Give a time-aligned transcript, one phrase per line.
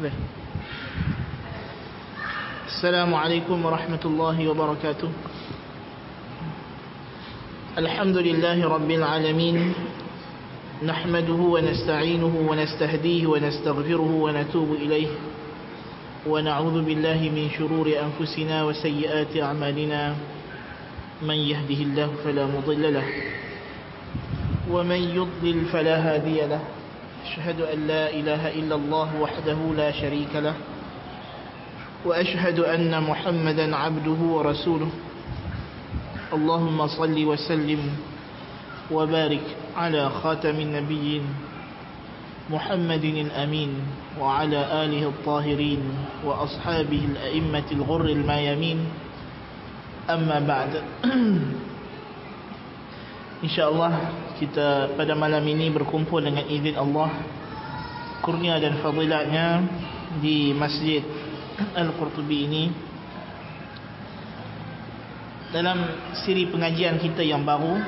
[0.00, 0.16] Boleh.
[2.72, 5.10] Assalamualaikum warahmatullahi wabarakatuh.
[7.76, 9.58] Alhamdulillahi rabbil alamin.
[10.80, 15.10] نحمده ونستعينه ونستهديه ونستغفره ونتوب إليه
[16.24, 20.00] ونعوذ بالله من شرور أنفسنا وسيئات أعمالنا
[21.20, 23.06] من يهده الله فلا مضل له
[24.72, 26.79] ومن يضلل فلا هادي له
[27.30, 30.54] أشهد أن لا إله إلا الله وحده لا شريك له
[32.04, 34.90] وأشهد أن محمدا عبده ورسوله.
[36.32, 37.82] اللهم صل وسلم
[38.90, 41.22] وبارك على خاتم النبيين
[42.50, 43.70] محمد الأمين
[44.20, 45.82] وعلى آله الطاهرين
[46.26, 48.78] وأصحابه الأئمة الغر الميامين.
[50.10, 50.82] أما بعد
[53.40, 53.92] InsyaAllah
[54.36, 57.08] kita pada malam ini berkumpul dengan izin Allah
[58.20, 59.64] Kurnia dan fadilatnya
[60.20, 61.00] di Masjid
[61.72, 62.64] Al-Qurtubi ini.
[65.56, 65.88] Dalam
[66.20, 67.80] siri pengajian kita yang baru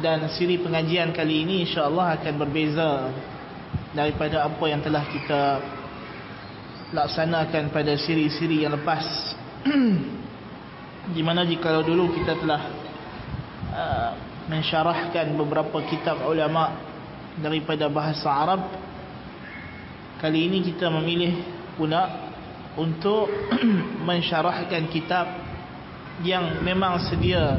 [0.00, 3.12] dan siri pengajian kali ini insyaAllah akan berbeza
[3.92, 5.42] daripada apa yang telah kita
[6.96, 9.04] laksanakan pada siri-siri yang lepas.
[11.12, 12.81] Di mana jika dulu kita telah
[13.72, 14.10] uh,
[14.46, 16.76] mensyarahkan beberapa kitab ulama
[17.40, 18.62] daripada bahasa Arab.
[20.20, 21.42] Kali ini kita memilih
[21.74, 22.30] pula
[22.78, 23.26] untuk
[24.08, 25.26] mensyarahkan kitab
[26.22, 27.58] yang memang sedia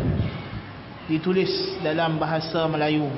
[1.09, 1.52] ditulis
[1.84, 3.11] dalam bahasa Melayu.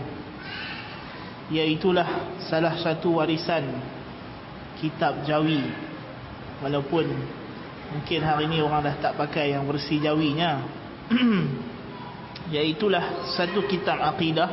[1.53, 3.69] Iaitulah salah satu warisan
[4.81, 5.61] kitab Jawi.
[6.65, 7.05] Walaupun
[7.93, 10.65] mungkin hari ini orang dah tak pakai yang versi Jawinya
[12.51, 14.49] iaitulah satu kitab akidah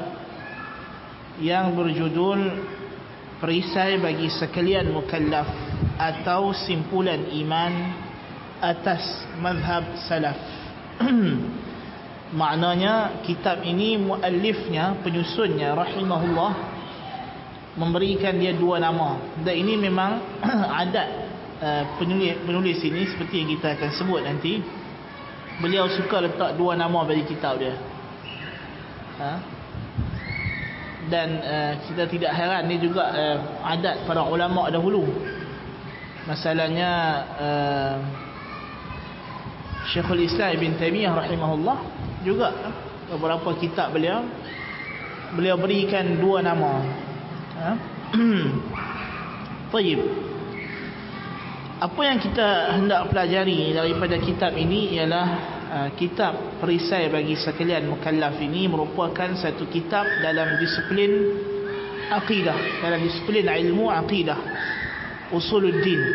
[1.40, 2.40] yang berjudul
[3.40, 5.48] perisai bagi sekalian mukallaf
[5.98, 7.72] atau simpulan iman
[8.62, 10.38] atas mazhab salaf
[12.32, 16.52] Maknanya kitab ini muallifnya, penyusunnya rahimahullah
[17.76, 19.20] memberikan dia dua nama.
[19.44, 20.40] Dan ini memang
[20.80, 21.08] adat
[21.60, 24.64] uh, penulis penulis ini seperti yang kita akan sebut nanti.
[25.60, 27.76] Beliau suka letak dua nama bagi kitab dia.
[29.20, 29.32] Ha?
[31.12, 35.04] Dan uh, kita tidak heran ni juga uh, adat para ulama dahulu.
[36.24, 36.90] Masalahnya
[37.36, 37.96] uh,
[39.90, 41.78] Syekhul Islam Ibn Taymiyah rahimahullah
[42.22, 42.54] juga
[43.10, 44.24] beberapa kitab beliau
[45.34, 46.86] beliau berikan dua nama
[47.58, 47.70] ha?
[49.72, 50.00] Taib
[51.82, 55.28] apa yang kita hendak pelajari daripada kitab ini ialah
[55.66, 61.10] uh, kitab perisai bagi sekalian mukallaf ini merupakan satu kitab dalam disiplin
[62.06, 64.38] akidah dalam disiplin ilmu akidah
[65.34, 66.00] usuluddin.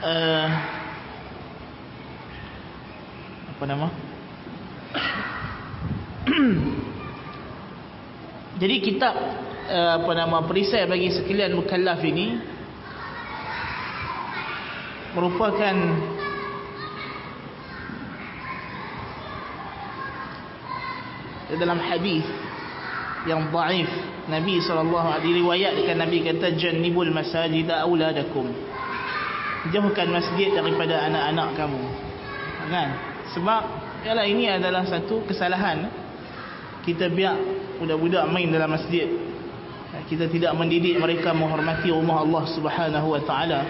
[0.00, 0.48] Uh,
[3.52, 3.92] apa nama?
[8.64, 9.12] Jadi kitab
[9.70, 12.42] apa nama perisai bagi sekalian mukallaf ini
[15.14, 15.74] merupakan
[21.54, 22.26] dalam hadis
[23.30, 23.90] yang dhaif.
[24.30, 28.50] Nabi SAW diriwayatkan Nabi kata jannibul masajid auladakum.
[29.70, 31.84] Jauhkan masjid daripada anak-anak kamu.
[32.70, 32.88] Kan?
[33.34, 33.62] Sebab
[34.06, 35.90] ialah ini adalah satu kesalahan.
[36.80, 37.36] Kita biar
[37.76, 39.29] budak-budak main dalam masjid
[40.10, 43.62] kita tidak mendidik mereka menghormati rumah Allah Subhanahu wa taala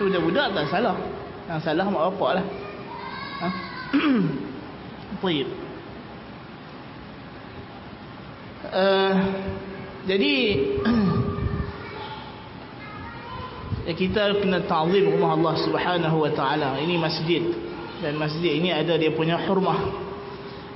[0.00, 0.96] budak-budak tak salah
[1.44, 2.46] yang salah mak bapak lah
[3.44, 3.48] ha?
[5.22, 5.48] Baik.
[8.72, 9.14] Uh,
[10.08, 10.34] jadi
[13.86, 16.80] ya kita kena ta'zim rumah Allah Subhanahu wa taala.
[16.80, 17.44] Ini masjid
[18.00, 20.08] dan masjid ini ada dia punya hormah.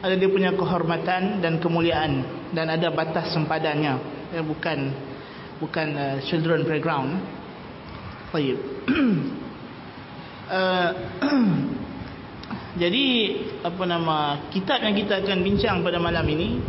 [0.04, 2.22] Ada dia punya kehormatan dan kemuliaan
[2.52, 4.15] dan ada batas sempadannya.
[4.34, 4.90] Ya, bukan
[5.62, 7.22] bukan uh, children playground.
[8.34, 8.58] Baik.
[10.50, 10.90] uh,
[12.82, 13.04] jadi
[13.64, 16.60] apa nama kitab yang kita akan bincang pada malam ini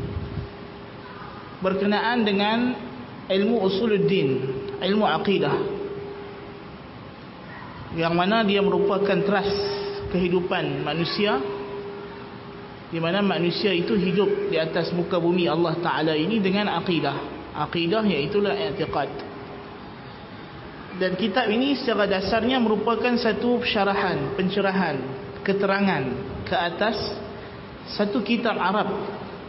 [1.60, 2.78] berkenaan dengan
[3.28, 4.30] ilmu usuluddin,
[4.80, 5.58] ilmu akidah
[7.98, 9.50] yang mana dia merupakan teras
[10.14, 11.42] kehidupan manusia
[12.88, 18.06] di mana manusia itu hidup di atas muka bumi Allah Taala ini dengan akidah akidah
[18.06, 19.10] iaitu i'tiqad.
[20.98, 24.98] Dan kitab ini secara dasarnya merupakan satu syarahan pencerahan
[25.46, 26.04] keterangan
[26.46, 26.98] ke atas
[27.94, 28.90] satu kitab Arab.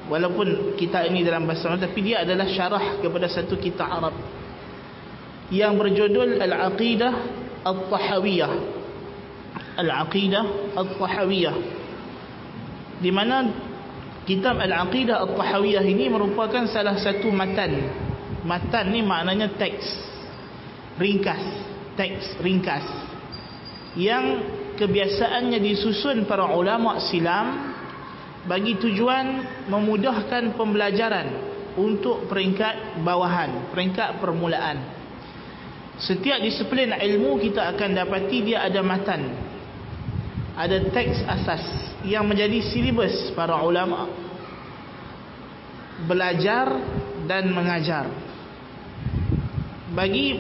[0.09, 4.17] Walaupun kitab ini dalam bahasa Arab tapi dia adalah syarah kepada satu kitab Arab.
[5.49, 7.13] Yang berjudul Al-Aqidah
[7.65, 8.53] Al-Tahawiyah.
[9.81, 10.45] Al-Aqidah
[10.77, 11.57] Al-Tahawiyah.
[13.01, 13.68] Di mana
[14.29, 17.81] kitab Al-Aqidah Al-Tahawiyah ini merupakan salah satu matan
[18.45, 19.89] matan ni maknanya teks
[21.01, 21.41] ringkas
[21.97, 22.85] teks ringkas
[23.97, 24.45] yang
[24.77, 27.73] kebiasaannya disusun para ulama silam
[28.45, 31.49] bagi tujuan memudahkan pembelajaran
[31.79, 34.99] untuk peringkat bawahan, peringkat permulaan.
[35.99, 39.48] Setiap disiplin ilmu kita akan dapati dia ada matan.
[40.59, 41.63] Ada teks asas
[42.03, 44.11] yang menjadi silibus para ulama
[46.11, 46.67] belajar
[47.31, 48.11] dan mengajar.
[49.95, 50.35] Bagi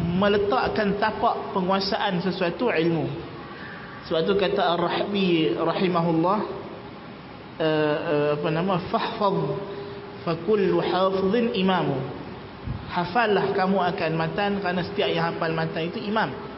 [0.00, 3.04] meletakkan tapak penguasaan sesuatu ilmu.
[4.08, 6.38] Sebab tu kata Ar-Rahbi rahimahullah
[7.60, 9.36] uh, uh, apa nama fahfaz
[10.24, 12.00] fa kullu hafizin imamu.
[12.90, 16.49] Hafallah kamu akan matan kerana setiap yang hafal matan itu imam.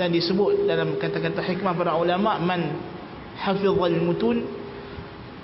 [0.00, 2.72] Dan disebut dalam kata-kata hikmah para ulama man
[3.36, 4.48] hafizal mutun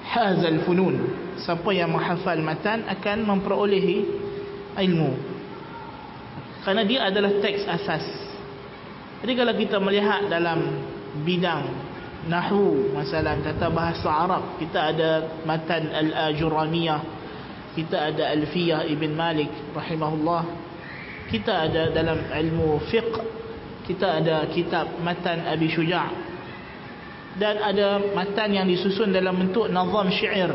[0.09, 1.13] hazal funun.
[1.37, 4.09] Siapa yang menghafal matan akan memperolehi
[4.81, 5.13] ilmu.
[6.65, 8.07] Kerana dia adalah teks asas.
[9.21, 10.81] Jadi kalau kita melihat dalam
[11.21, 11.65] bidang
[12.27, 17.01] Nahu masalah kata bahasa Arab Kita ada Matan Al-Ajuraniyah
[17.79, 20.43] Kita ada Alfiyah Ibn Malik Rahimahullah
[21.31, 23.46] Kita ada dalam ilmu fiqh
[23.87, 26.11] Kita ada kitab Matan Abi Syuja'
[27.37, 30.51] Dan ada matan yang disusun dalam bentuk nazam syair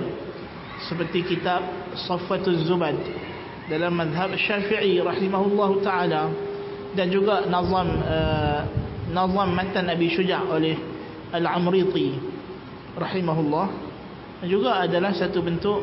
[0.92, 1.62] Seperti kitab
[1.96, 2.98] Safatul Zubad
[3.72, 6.24] Dalam madhab syafi'i Rahimahullah Ta'ala
[6.92, 8.62] Dan juga nazam uh,
[9.12, 10.76] nazam matan Abi Syuja' oleh
[11.32, 12.20] Al-Amriti
[12.96, 13.68] rahimahullah
[14.48, 15.80] juga adalah satu bentuk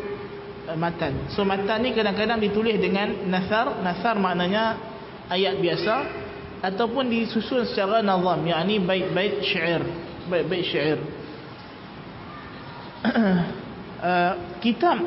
[0.66, 1.30] uh, matan.
[1.32, 4.76] So matan ni kadang-kadang ditulis dengan nasar, nasar maknanya
[5.30, 5.94] ayat biasa
[6.58, 9.82] ataupun disusun secara nazam, yakni bait-bait syair,
[10.26, 10.98] bait-bait syair.
[14.02, 14.98] uh, kitab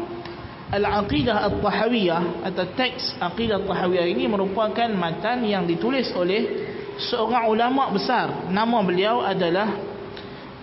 [0.71, 6.71] Al-Aqidah Al-Tahawiyah atau teks Aqidah Al-Tahawiyah ini merupakan matan yang ditulis oleh
[7.11, 8.47] seorang ulama besar.
[8.47, 9.67] Nama beliau adalah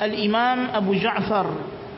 [0.01, 1.47] Al-Imam Abu Ja'far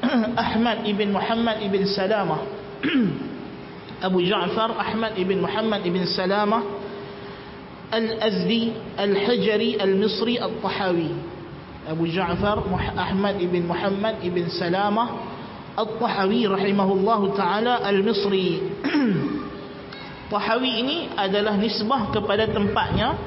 [0.49, 2.43] Ahmad ibn Muhammad ibn Salamah.
[4.07, 6.80] Abu Ja'far Ahmad ibn Muhammad ibn Salamah
[7.91, 11.11] Al-Azdi Al-Hajari Al-Misri Al-Tahawi.
[11.91, 12.63] Abu Ja'far
[12.95, 15.27] Ahmad ibn Muhammad ibn Salamah
[15.75, 18.63] Al-Tahawi rahimahullahu taala Al-Misri.
[20.31, 23.19] Tahawi ini adalah nisbah kepada tempatnya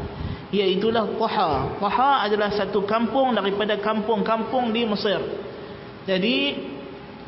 [0.54, 1.81] iaitulah Taha.
[1.81, 5.19] Taha adalah satu kampung daripada kampung-kampung di Mesir.
[6.07, 6.71] Jadi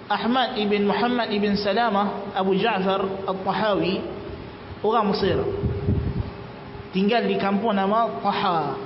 [0.07, 3.99] Ahmad ibn Muhammad ibn Salamah Abu Ja'far Al-Tahawi
[4.85, 5.41] orang Mesir.
[6.95, 8.79] Tinggal di kampung nama Taha.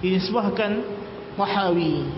[0.00, 0.80] Dinisbahkan
[1.36, 2.08] Tahawi.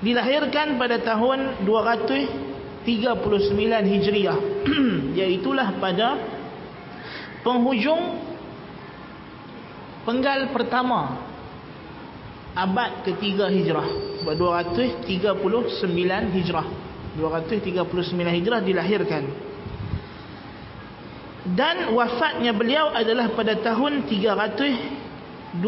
[0.00, 2.88] Dilahirkan pada tahun 239
[3.92, 4.40] Hijriah.
[5.20, 6.16] Iaitulah pada
[7.44, 8.24] penghujung
[10.08, 11.20] penggal pertama
[12.56, 13.84] abad ketiga Hijrah.
[14.24, 15.12] 239
[16.40, 16.66] Hijrah.
[17.20, 17.84] 239
[18.16, 19.45] Hijrah dilahirkan
[21.54, 25.62] dan wafatnya beliau adalah pada tahun 321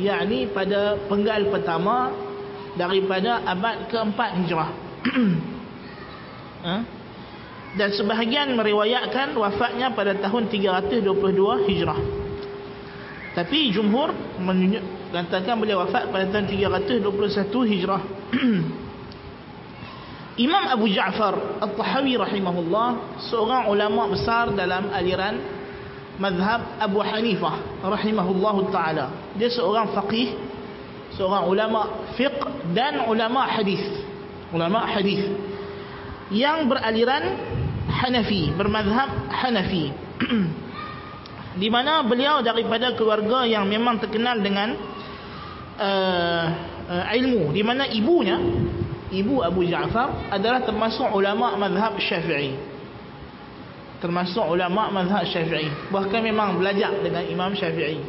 [0.00, 2.14] yakni pada penggal pertama
[2.78, 4.70] daripada abad keempat hijrah.
[6.64, 6.80] Ha?
[7.74, 11.98] dan sebahagian meriwayatkan wafatnya pada tahun 322 hijrah.
[13.34, 17.02] Tapi jumhur mengatakan beliau wafat pada tahun 321
[17.74, 18.02] hijrah
[20.34, 25.38] Imam Abu Ja'far Al-Tahawi rahimahullah seorang ulama besar dalam aliran
[26.18, 29.14] mazhab Abu Hanifah rahimahullahu taala.
[29.38, 30.34] Dia seorang faqih
[31.14, 32.42] seorang ulama fiqh
[32.74, 33.82] dan ulama hadis.
[34.50, 35.22] Ulama hadis.
[36.34, 37.24] Yang beraliran
[37.86, 39.94] Hanafi bermazhab Hanafi.
[41.62, 44.74] Di mana beliau daripada keluarga yang memang terkenal dengan
[45.78, 46.46] uh,
[46.90, 47.54] uh, ilmu.
[47.54, 48.34] Di mana ibunya
[49.12, 52.56] ibu Abu Ja'far adalah termasuk ulama mazhab Syafi'i.
[54.00, 55.68] Termasuk ulama mazhab Syafi'i.
[55.92, 58.00] Bahkan memang belajar dengan Imam Syafi'i.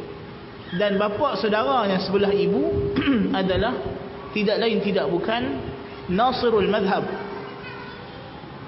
[0.76, 2.92] Dan bapa saudara yang sebelah ibu
[3.40, 3.76] adalah
[4.32, 5.42] tidak lain tidak bukan
[6.06, 7.06] Nasirul Madhab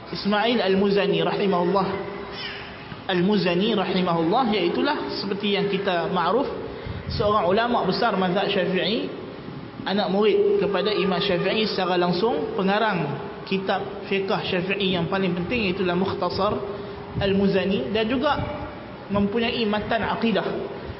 [0.08, 1.86] Ismail Al-Muzani rahimahullah.
[3.08, 6.48] Al-Muzani rahimahullah iaitulah seperti yang kita ma'ruf
[7.12, 9.17] seorang ulama besar mazhab Syafi'i
[9.88, 13.16] anak murid kepada Imam Syafi'i secara langsung pengarang
[13.48, 16.52] kitab fiqh Syafi'i yang paling penting iaitu Mukhtasar
[17.18, 18.36] Al-Muzani dan juga
[19.08, 20.44] mempunyai matan akidah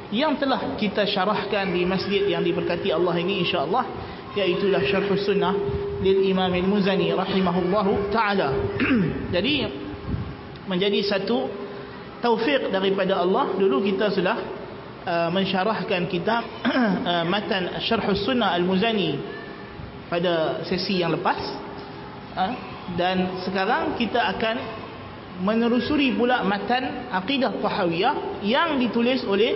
[0.09, 3.85] yang telah kita syarahkan di masjid yang diberkati Allah ini insya-Allah
[4.33, 5.53] iaitu Syarh Sunnah
[6.01, 8.55] lil Imam Al-Muzani rahimahullahu taala.
[9.35, 9.69] Jadi
[10.65, 11.49] menjadi satu
[12.25, 14.58] taufik daripada Allah dulu kita sudah
[15.09, 19.17] uh, mensyarahkan kitab uh, matan Syarh Sunnah Al-Muzani
[20.13, 21.41] pada sesi yang lepas
[22.37, 22.53] uh,
[23.01, 24.57] dan sekarang kita akan
[25.41, 29.55] menelusuri pula matan akidah Tahawiyah yang ditulis oleh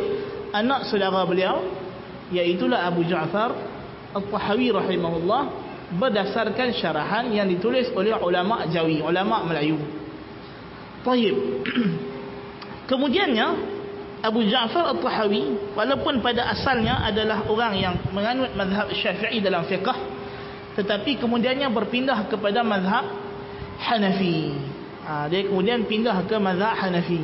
[0.54, 1.60] anak saudara beliau
[2.32, 3.52] iaitu Abu Ja'far
[4.12, 5.42] Al-Tahawi rahimahullah
[5.92, 9.76] berdasarkan syarahan yang ditulis oleh ulama Jawi, ulama Melayu.
[11.04, 11.36] Taib.
[12.90, 13.46] Kemudiannya
[14.22, 19.90] Abu Ja'far Al-Tahawi walaupun pada asalnya adalah orang yang menganut mazhab Syafi'i dalam fiqh
[20.78, 23.04] tetapi kemudiannya berpindah kepada mazhab
[23.82, 24.54] Hanafi.
[25.02, 27.20] Ha, dia kemudian pindah ke mazhab Hanafi.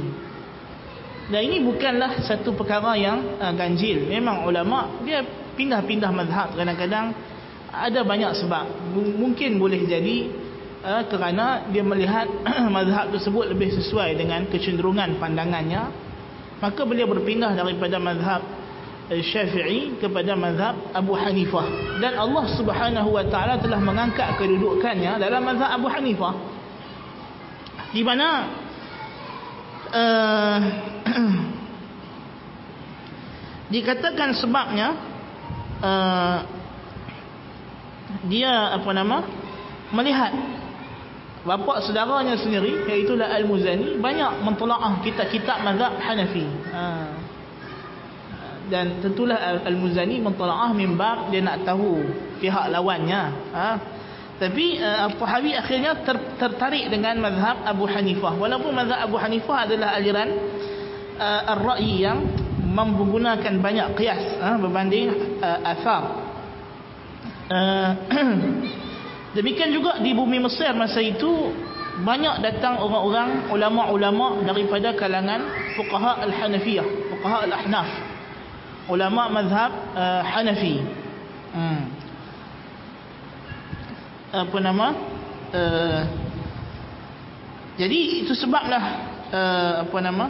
[1.28, 4.08] Dan ini bukanlah satu perkara yang uh, ganjil.
[4.08, 5.20] Memang ulama dia
[5.54, 7.12] pindah-pindah mazhab kadang-kadang
[7.68, 8.64] ada banyak sebab.
[8.96, 10.32] M mungkin boleh jadi
[10.80, 12.26] uh, kerana dia melihat
[12.76, 16.07] mazhab tersebut lebih sesuai dengan kecenderungan pandangannya.
[16.58, 18.42] Maka beliau berpindah daripada mazhab
[19.10, 21.98] uh, Syafi'i kepada mazhab Abu Hanifah.
[22.02, 26.34] Dan Allah Subhanahu wa taala telah mengangkat kedudukannya dalam mazhab Abu Hanifah.
[27.94, 28.26] Di mana
[29.92, 30.58] uh,
[33.74, 34.88] dikatakan sebabnya
[35.80, 36.38] uh,
[38.26, 39.22] dia apa nama
[39.92, 40.32] melihat
[41.46, 47.10] bapa saudaranya sendiri iaitu Al-Muzani banyak mentelaah kitab-kitab mazhab Hanafi uh,
[48.68, 52.02] dan tentulah Al-Muzani mentelaah mimbar dia nak tahu
[52.42, 53.22] pihak lawannya
[53.54, 53.76] uh,
[54.38, 58.38] tapi uh, Al-Tahawi akhirnya ter, tertarik dengan mazhab Abu Hanifah.
[58.38, 60.30] Walaupun mazhab Abu Hanifah adalah aliran
[61.18, 62.22] uh, ar-ra'yi yang
[62.62, 65.10] menggunakan banyak qiyas uh, berbanding
[65.42, 66.02] uh, asar.
[67.50, 67.90] Uh,
[69.36, 71.52] demikian juga di bumi Mesir masa itu
[71.98, 77.88] banyak datang orang-orang ulama-ulama daripada kalangan fuqaha al-Hanafiyah, fuqaha al-Ahnaf.
[78.88, 80.80] Ulama mazhab uh, Hanafi.
[81.52, 81.98] Hmm
[84.28, 84.86] apa nama
[85.56, 86.02] uh,
[87.80, 88.84] jadi itu sebablah
[89.32, 90.26] uh, apa nama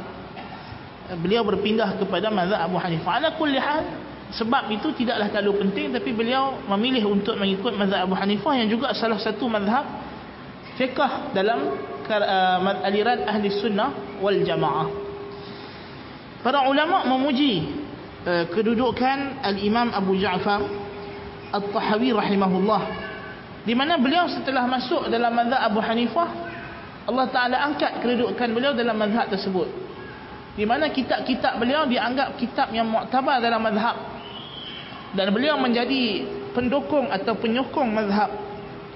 [1.19, 3.83] beliau berpindah kepada mazhab Abu Hanifah ala kulli hal
[4.29, 8.93] sebab itu tidaklah terlalu penting tapi beliau memilih untuk mengikut mazhab Abu Hanifah yang juga
[8.93, 9.89] salah satu mazhab
[10.77, 11.73] fiqh dalam
[12.05, 14.89] uh, aliran ahli sunnah wal jamaah.
[16.45, 17.73] Para ulama memuji
[18.29, 20.61] uh, kedudukan al-imam Abu Ja'far
[21.49, 22.83] At-Tahawi rahimahullah
[23.65, 26.29] di mana beliau setelah masuk dalam mazhab Abu Hanifah
[27.09, 29.89] Allah Taala angkat kedudukan beliau dalam mazhab tersebut.
[30.53, 34.18] Di mana kitab-kitab beliau dianggap kitab yang muktabar dalam mazhab
[35.17, 38.31] dan beliau menjadi pendukung atau penyokong mazhab.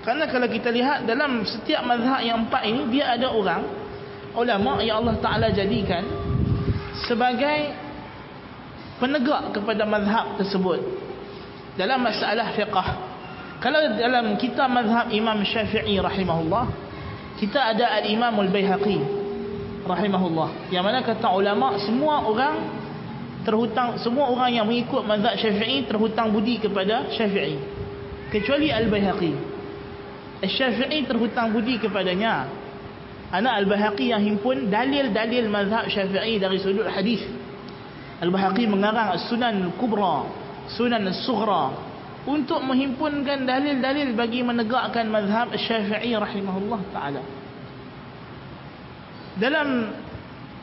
[0.03, 3.63] Kerana kalau kita lihat dalam setiap mazhab yang empat ini dia ada orang
[4.35, 6.03] ulama yang Allah Taala jadikan
[7.07, 7.71] sebagai
[8.99, 10.81] penegak kepada mazhab tersebut.
[11.79, 12.89] Dalam masalah fiqh
[13.63, 16.67] kalau dalam kitab mazhab Imam Syafi'i rahimahullah
[17.39, 18.99] kita ada al-Imam al-Baihaqi
[19.87, 20.71] rahimahullah.
[20.75, 22.82] Yang mana kata ulama semua orang
[23.43, 27.59] terhutang semua orang yang mengikut mazhab Syafi'i terhutang budi kepada Syafi'i.
[28.31, 29.33] Kecuali al-Baihaqi.
[30.43, 32.49] al-Syafi'i terhutang budi kepadanya.
[33.33, 37.23] Anak al-Baihaqi yang himpun dalil-dalil mazhab Syafi'i dari sudut hadis.
[38.23, 41.75] al-Baihaqi mengarang Sunan Kubra Sunan Sughra
[42.23, 47.23] untuk menghimpunkan dalil-dalil bagi menegakkan mazhab Syafi'i rahimahullah taala.
[49.43, 49.91] Dalam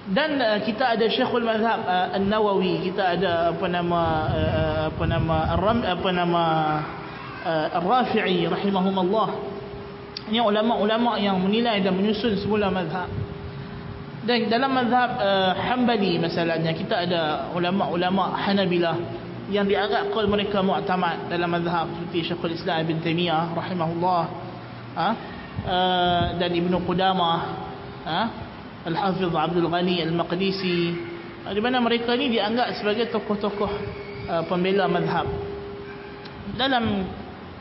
[0.09, 4.01] dan uh, kita ada Syekhul Mazhab uh, An-Nawawi, kita ada apa nama
[4.33, 6.43] uh, apa nama Ar-Ram apa nama
[7.45, 9.29] uh, Ar-Rafi'i rahimahumullah.
[10.33, 13.09] Ini ulama-ulama yang menilai dan menyusun semula mazhab.
[14.25, 17.21] Dan dalam mazhab uh, Hambali masalahnya kita ada
[17.53, 18.97] ulama-ulama Hanabilah
[19.53, 24.23] yang dianggap kaul mereka mu'tamad dalam mazhab seperti Syekhul Islam Ibn Taimiyah rahimahullah
[24.93, 25.09] ha?
[25.65, 27.37] uh, dan Ibnu Qudamah
[28.05, 28.48] ha?
[28.87, 30.77] Al-Hafiz Abdul Ghani Al-Maqdisi.
[31.47, 33.71] Uh, di mana mereka ini dianggap sebagai tokoh-tokoh
[34.27, 35.27] uh, pembela mazhab
[36.59, 37.05] dalam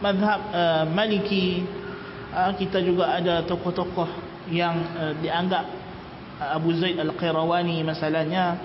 [0.02, 1.62] mazhab uh, Maliki
[2.32, 4.08] uh, kita juga ada tokoh-tokoh
[4.50, 5.64] yang uh, dianggap
[6.40, 8.58] uh, Abu Zaid Al-Qirawani masalahnya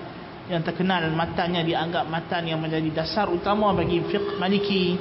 [0.50, 5.00] yang terkenal matanya dianggap matan yang menjadi dasar utama bagi fiqh maliki.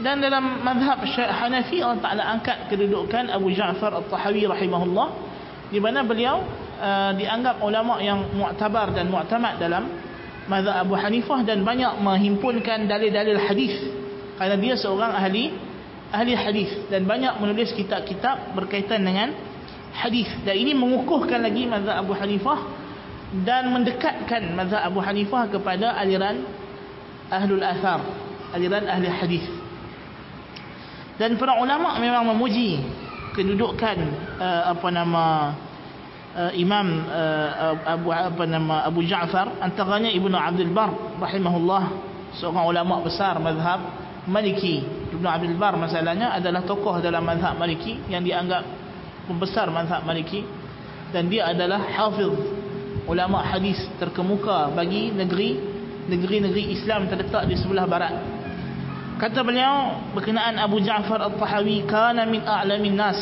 [0.00, 5.08] Dan dalam mazhab Hanafi Allah Taala angkat kedudukan Abu Ja'far At-Tahawi rahimahullah
[5.68, 6.40] di mana beliau
[6.80, 9.84] uh, dianggap ulama yang mu'tabar dan mu'tamad dalam
[10.48, 13.74] mazhab Abu Hanifah dan banyak menghimpunkan dalil-dalil hadis.
[14.40, 15.52] Kerana dia seorang ahli
[16.08, 19.36] ahli hadis dan banyak menulis kitab-kitab berkaitan dengan
[19.92, 20.28] hadis.
[20.46, 22.58] Dan ini mengukuhkan lagi mazhab Abu Hanifah
[23.44, 26.48] dan mendekatkan mazhab Abu Hanifah kepada aliran
[27.28, 28.00] ahlul athar
[28.56, 29.44] aliran ahli hadis.
[31.18, 32.78] Dan para ulama memang memuji
[33.38, 33.98] kedudukan
[34.42, 35.54] uh, apa nama
[36.34, 40.90] uh, Imam uh, Abu apa nama Abu Ja'far antaranya Ibnu Abdul Bar
[41.22, 41.82] rahimahullah
[42.34, 43.78] seorang ulama besar mazhab
[44.26, 44.82] Maliki.
[45.14, 48.66] Ibnu Abdul Bar masalahnya adalah tokoh dalam mazhab Maliki yang dianggap
[49.30, 50.42] pembesar mazhab Maliki.
[51.08, 52.28] Dan dia adalah hafiz
[53.08, 55.56] ulama hadis terkemuka bagi negeri
[56.10, 58.12] negeri-negeri Islam terletak di sebelah barat
[59.18, 63.18] Kata beliau berkenaan Abu Ja'far Al-Tahawi kana min a'lamin nas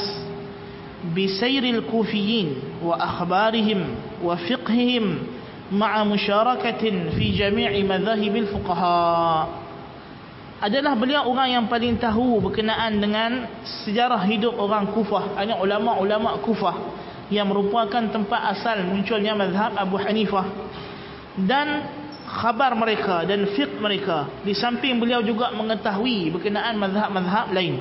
[1.16, 5.24] bi sayril kufiyin wa akhbarihim wa fiqhihim
[5.72, 9.64] ma'a musharakatin fi jami'i madhahibil fuqaha.
[10.56, 13.48] Adalah beliau orang yang paling tahu berkenaan dengan
[13.84, 15.36] sejarah hidup orang Kufah.
[15.36, 16.76] Hanya ulama-ulama Kufah
[17.28, 20.48] yang merupakan tempat asal munculnya mazhab Abu Hanifah.
[21.36, 21.84] Dan
[22.36, 24.28] khabar mereka dan fiqh mereka.
[24.44, 27.80] Di samping beliau juga mengetahui berkenaan mazhab-mazhab lain.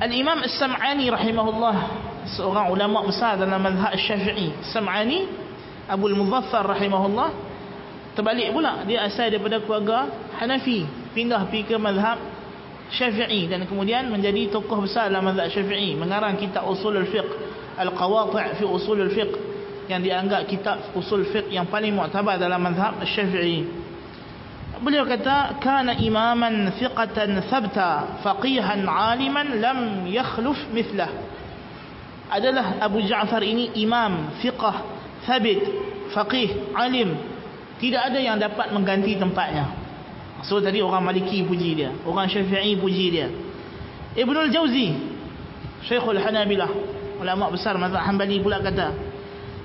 [0.00, 1.76] Al-Imam As-Sam'ani rahimahullah
[2.34, 4.50] seorang ulama besar dalam mazhab Syafi'i.
[4.72, 5.28] Sam'ani
[5.86, 7.30] Abu Al-Muzaffar rahimahullah
[8.16, 8.82] terbalik pula.
[8.88, 10.08] Dia asal daripada keluarga
[10.40, 12.18] Hanafi pindah pergi ke mazhab
[12.90, 17.28] Syafi'i dan kemudian menjadi tokoh besar dalam mazhab Syafi'i mengarang kitab Usul al-Fiqh
[17.76, 19.53] Al-Qawati' fi Usul al-Fiqh
[19.88, 23.64] yang dianggap kitab usul fiqh yang paling mu'tabar dalam mazhab Syafi'i.
[24.80, 29.78] Beliau kata kana imaman thiqatan thabta faqihan aliman lam
[30.10, 31.08] yakhluf mithlah.
[32.28, 34.64] Adalah Abu Ja'far ini imam fiqh
[35.28, 35.62] thabit
[36.10, 37.16] faqih alim
[37.78, 39.84] tidak ada yang dapat mengganti tempatnya.
[40.44, 43.28] So tadi orang Maliki puji dia, orang Syafi'i puji dia.
[44.14, 44.88] Ibnu al-Jauzi
[45.84, 46.70] Syekhul Hanabilah
[47.20, 49.13] ulama besar mazhab Hanbali pula kata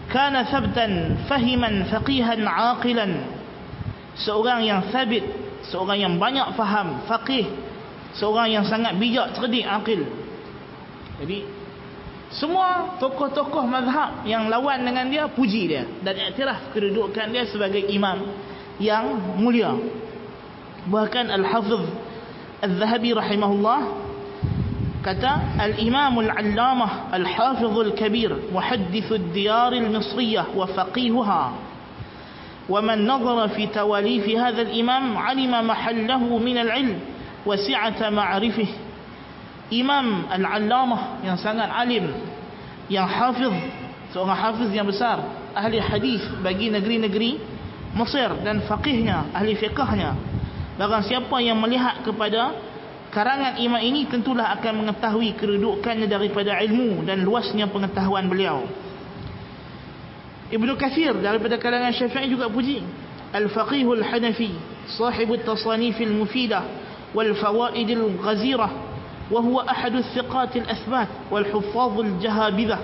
[0.10, 3.24] kana thabtan fahiman faqihan aqilan
[4.18, 5.24] seorang yang sabit
[5.70, 7.46] seorang yang banyak faham faqih
[8.18, 10.02] seorang yang sangat bijak cerdik akil
[11.22, 11.46] jadi
[12.30, 18.22] semua tokoh-tokoh mazhab yang lawan dengan dia puji dia dan iktiraf kedudukan dia sebagai imam
[18.78, 19.74] yang mulia.
[20.86, 21.90] Bahkan al-hafiz
[22.62, 23.80] al-zahabi rahimahullah
[25.02, 31.44] kata al-imam al-allamah al-hafiz al-kabir muhaddith ad-diyar al-misriyah wa faqihuha
[32.70, 37.00] ومن نظر في تواليف هذا الإمام علم محله من العلم
[37.46, 38.70] وسعة معرفه
[39.74, 42.14] إمام العلامة yang sangat alim
[42.86, 43.50] yang hafiz
[44.14, 45.18] seorang hafiz yang besar
[45.58, 47.42] ahli hadis bagi negeri-negeri
[47.98, 50.14] Mesir dan faqihnya ahli fiqahnya
[50.78, 52.54] barang siapa yang melihat kepada
[53.10, 58.66] karangan imam ini tentulah akan mengetahui kedudukannya daripada ilmu dan luasnya pengetahuan beliau.
[60.50, 62.82] Ibnu Katsir daripada kalangan Syafi'i juga puji
[63.30, 64.50] Al-Faqihul Hanafi,
[64.98, 66.66] sahibu at-tasanifil mufidah
[67.14, 68.72] wal fawaidil ghazirah
[69.30, 72.82] wa huwa ahadu thiqatil athbat wal huffazul jahabidah.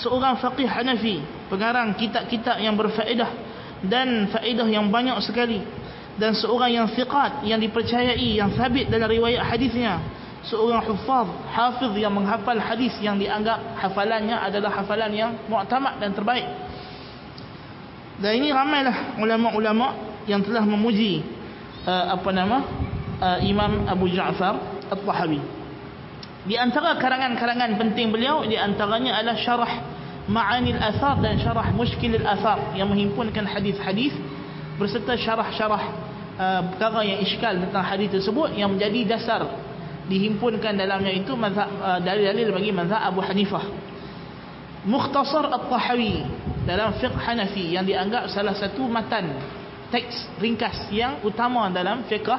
[0.00, 1.20] Seorang faqih Hanafi,
[1.52, 3.28] pengarang kitab-kitab yang berfaedah
[3.84, 5.60] dan faedah yang banyak sekali
[6.18, 10.02] dan seorang yang thiqat yang dipercayai yang sabit dalam riwayat hadisnya
[10.42, 16.46] seorang hufaz hafiz yang menghafal hadis yang dianggap hafalannya adalah hafalan yang mu'tamad dan terbaik
[18.18, 19.94] dan ini ramailah ulama-ulama
[20.26, 21.22] yang telah memuji
[21.86, 22.58] uh, apa nama
[23.22, 24.58] uh, Imam Abu Ja'far
[24.90, 25.38] At-Tahawi.
[26.50, 29.72] Di antara karangan-karangan penting beliau di antaranya adalah syarah
[30.28, 34.12] Ma'ani al-Athar dan syarah Mushkil al-Athar yang menghimpunkan hadis-hadis
[34.76, 36.07] berserta syarah-syarah
[36.38, 39.42] uh, perkara yang iskal tentang hadis tersebut yang menjadi dasar
[40.08, 43.66] dihimpunkan dalamnya itu uh, dalil-dalil bagi mazhab Abu Hanifah.
[44.88, 46.24] Mukhtasar At-Tahawi
[46.64, 49.36] dalam fiqh Hanafi yang dianggap salah satu matan
[49.92, 52.30] teks ringkas yang utama dalam fiqh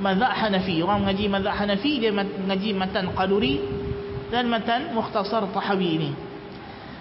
[0.00, 0.80] mazhab Hanafi.
[0.80, 3.60] Orang mengaji mazhab Hanafi dia mengaji matan Qaduri
[4.32, 6.10] dan matan Mukhtasar Tahawi ini.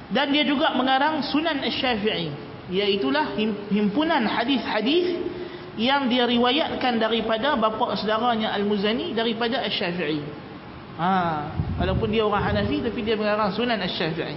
[0.09, 2.33] Dan dia juga mengarang Sunan Asy-Syafi'i,
[2.73, 3.37] iaitulah
[3.69, 5.21] himpunan hadis-hadis
[5.79, 10.19] yang dia riwayatkan daripada bapa saudaranya Al-Muzani daripada Asy-Syafi'i.
[10.99, 11.11] Ha,
[11.79, 14.35] walaupun dia orang Hanafi tapi dia mengarang Sunan Asy-Syafi'i.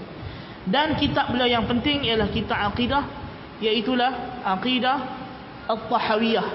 [0.62, 3.02] Dan kitab beliau yang penting ialah kitab akidah
[3.58, 4.96] iaitulah akidah
[5.66, 6.46] At-Tahawiyah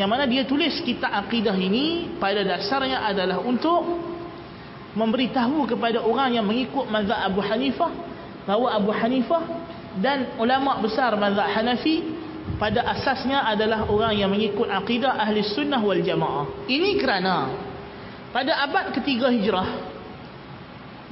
[0.00, 3.84] yang mana dia tulis kitab akidah ini pada dasarnya adalah untuk
[4.96, 7.92] memberitahu kepada orang yang mengikut mazhab Abu Hanifah
[8.48, 9.44] bahawa Abu Hanifah
[10.00, 12.15] dan ulama besar mazhab Hanafi
[12.56, 16.64] pada asasnya adalah orang yang mengikut akidah ahli sunnah wal jamaah.
[16.64, 17.52] Ini kerana
[18.32, 19.96] pada abad ketiga hijrah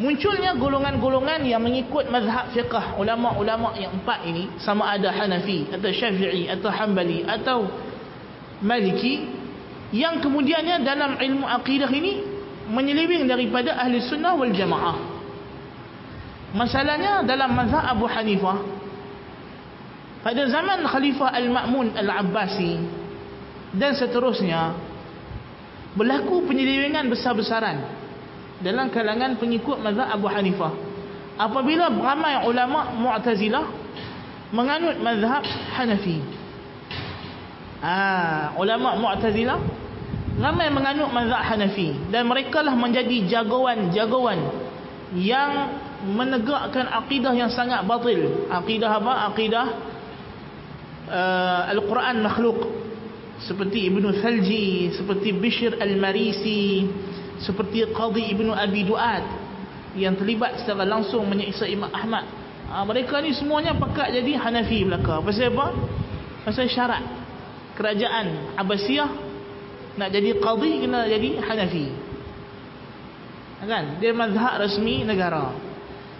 [0.00, 6.50] munculnya golongan-golongan yang mengikut mazhab fiqah ulama-ulama yang empat ini sama ada Hanafi atau Syafi'i
[6.50, 7.58] atau Hanbali atau
[8.64, 9.28] Maliki
[9.94, 12.24] yang kemudiannya dalam ilmu akidah ini
[12.66, 14.96] menyeleweng daripada ahli sunnah wal jamaah.
[16.56, 18.83] Masalahnya dalam mazhab Abu Hanifah
[20.24, 22.80] pada zaman Khalifah Al-Ma'mun Al-Abbasi
[23.76, 24.72] dan seterusnya
[25.92, 27.84] berlaku penyelewengan besar-besaran
[28.64, 30.72] dalam kalangan pengikut mazhab Abu Hanifah.
[31.36, 33.68] Apabila ramai ulama Mu'tazilah
[34.54, 35.44] menganut mazhab
[35.76, 36.24] Hanafi.
[37.84, 39.60] Ah ulama Mu'tazilah
[40.40, 44.40] ramai menganut mazhab Hanafi dan mereka lah menjadi jagoan-jagoan
[45.14, 45.76] yang
[46.08, 48.48] menegakkan akidah yang sangat batil.
[48.48, 49.30] Akidah apa?
[49.30, 49.93] Akidah
[51.08, 52.58] uh, Al-Quran makhluk
[53.44, 56.86] seperti Ibnu Thalji seperti Bishr Al-Marisi
[57.42, 59.24] seperti Qadhi Ibnu Abi Duat
[59.94, 62.26] yang terlibat secara langsung menyiksa Imam Ahmad.
[62.66, 65.22] ha, mereka ni semuanya pakat jadi Hanafi belaka.
[65.22, 65.66] Pasal apa?
[66.42, 67.04] pasal syarat.
[67.78, 69.10] Kerajaan Abbasiyah
[69.98, 71.86] nak jadi Qadhi kena jadi Hanafi.
[73.64, 73.96] Kan?
[73.96, 75.54] Dia mazhab rasmi negara.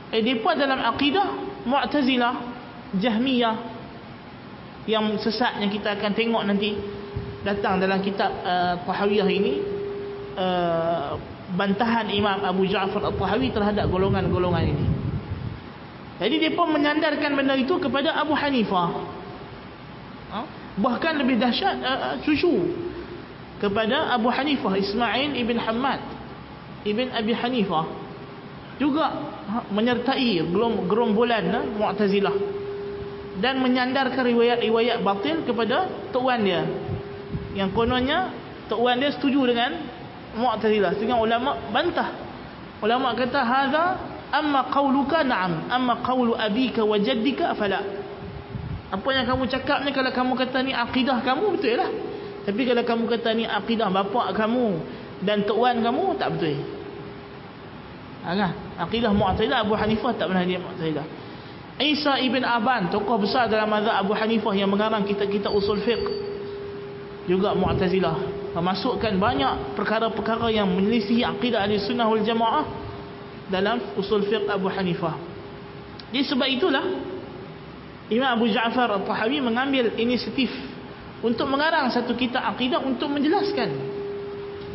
[0.08, 1.28] Eh mereka dalam akidah
[1.66, 2.34] Mu'tazilah
[2.96, 3.73] Jahmiyah
[4.84, 6.76] yang sesat yang kita akan tengok nanti
[7.44, 9.54] datang dalam kitab uh, Tahawiyah ini
[10.36, 11.16] uh,
[11.54, 14.86] bantahan Imam Abu Ja'far Al-Tahawi terhadap golongan-golongan ini.
[16.20, 18.90] Jadi pun menyandarkan benda itu kepada Abu Hanifah.
[20.32, 20.40] Ha?
[20.78, 22.72] Bahkan lebih dahsyat uh, cucu
[23.60, 26.00] kepada Abu Hanifah Ismail ibn Hamad
[26.84, 27.86] ibn Abi Hanifah
[28.76, 29.06] juga
[29.46, 30.42] ha, menyertai
[30.90, 32.34] gerombolan uh, Mu'tazilah
[33.38, 36.62] dan menyandarkan riwayat-riwayat batil kepada tuan dia.
[37.54, 38.30] Yang kononnya
[38.70, 39.74] tuan dia setuju dengan
[40.34, 40.98] Mu'tazilah.
[40.98, 42.14] Sehingga ulama bantah.
[42.82, 43.84] Ulama kata hadza
[44.30, 45.70] amma qauluka na'am.
[45.70, 48.04] Amma qaulu abika wa jaddika fala
[48.94, 51.90] apa yang kamu cakap ni kalau kamu kata ni akidah kamu betul lah.
[52.46, 54.78] Tapi kalau kamu kata ni akidah bapa kamu
[55.26, 56.62] dan tuan kamu tak betul.
[58.22, 58.48] Ha
[58.86, 61.23] akidah Mu'tazilah Abu Hanifah tak pernah dia Mu'tazilah
[61.74, 66.06] Isa ibn Aban tokoh besar dalam mazhab Abu Hanifah yang mengarang kitab-kitab usul fiqh.
[67.26, 68.14] Juga Mu'tazilah.
[68.54, 72.62] Memasukkan banyak perkara-perkara yang menyelisihi akidah ahli sunnah wal jamaah
[73.50, 75.18] dalam usul fiqh Abu Hanifah.
[76.14, 76.84] Jadi sebab itulah
[78.06, 80.52] Imam Abu Ja'far Al-Tahawi mengambil inisiatif
[81.26, 83.72] untuk mengarang satu kitab akidah untuk menjelaskan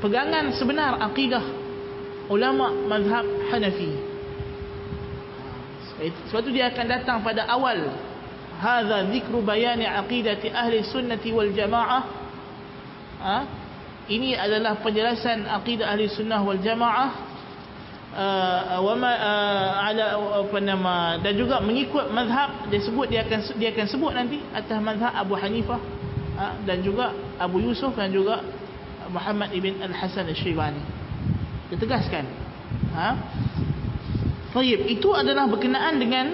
[0.04, 1.46] pegangan sebenar akidah
[2.28, 4.09] ulama mazhab Hanafi
[6.00, 7.92] sebab itu dia akan datang pada awal.
[8.60, 12.04] Hadza zikru bayani aqidati ahli sunnati wal jamaah.
[13.20, 13.38] Ha?
[14.10, 17.30] ini adalah penjelasan akidah ahli sunnah wal jamaah.
[18.10, 23.70] Uh, ma uh, ala apa nama dan juga mengikut mazhab dia sebut dia akan dia
[23.70, 25.78] akan sebut nanti atas mazhab Abu Hanifah
[26.34, 28.42] uh, dan juga Abu Yusuf dan juga
[29.14, 30.82] Muhammad ibn Al-Hasan Al-Shaybani
[31.70, 32.26] dia tegaskan.
[32.98, 33.10] Ha
[34.50, 36.26] Tayyib itu adalah berkenaan dengan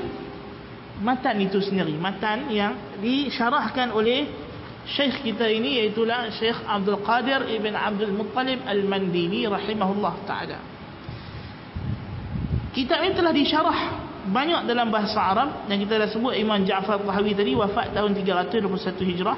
[1.04, 4.23] matan itu sendiri matan yang disyarahkan oleh
[4.86, 10.60] Syekh kita ini iaitulah Syekh Abdul Qadir Ibn Abdul Muttalib Al-Mandini rahimahullah ta'ala
[12.71, 13.80] kitab ini telah disyarah
[14.25, 19.12] banyak dalam bahasa Arab yang kita dah sebut Imam Ja'far Tahawi tadi wafat tahun 321
[19.12, 19.38] Hijrah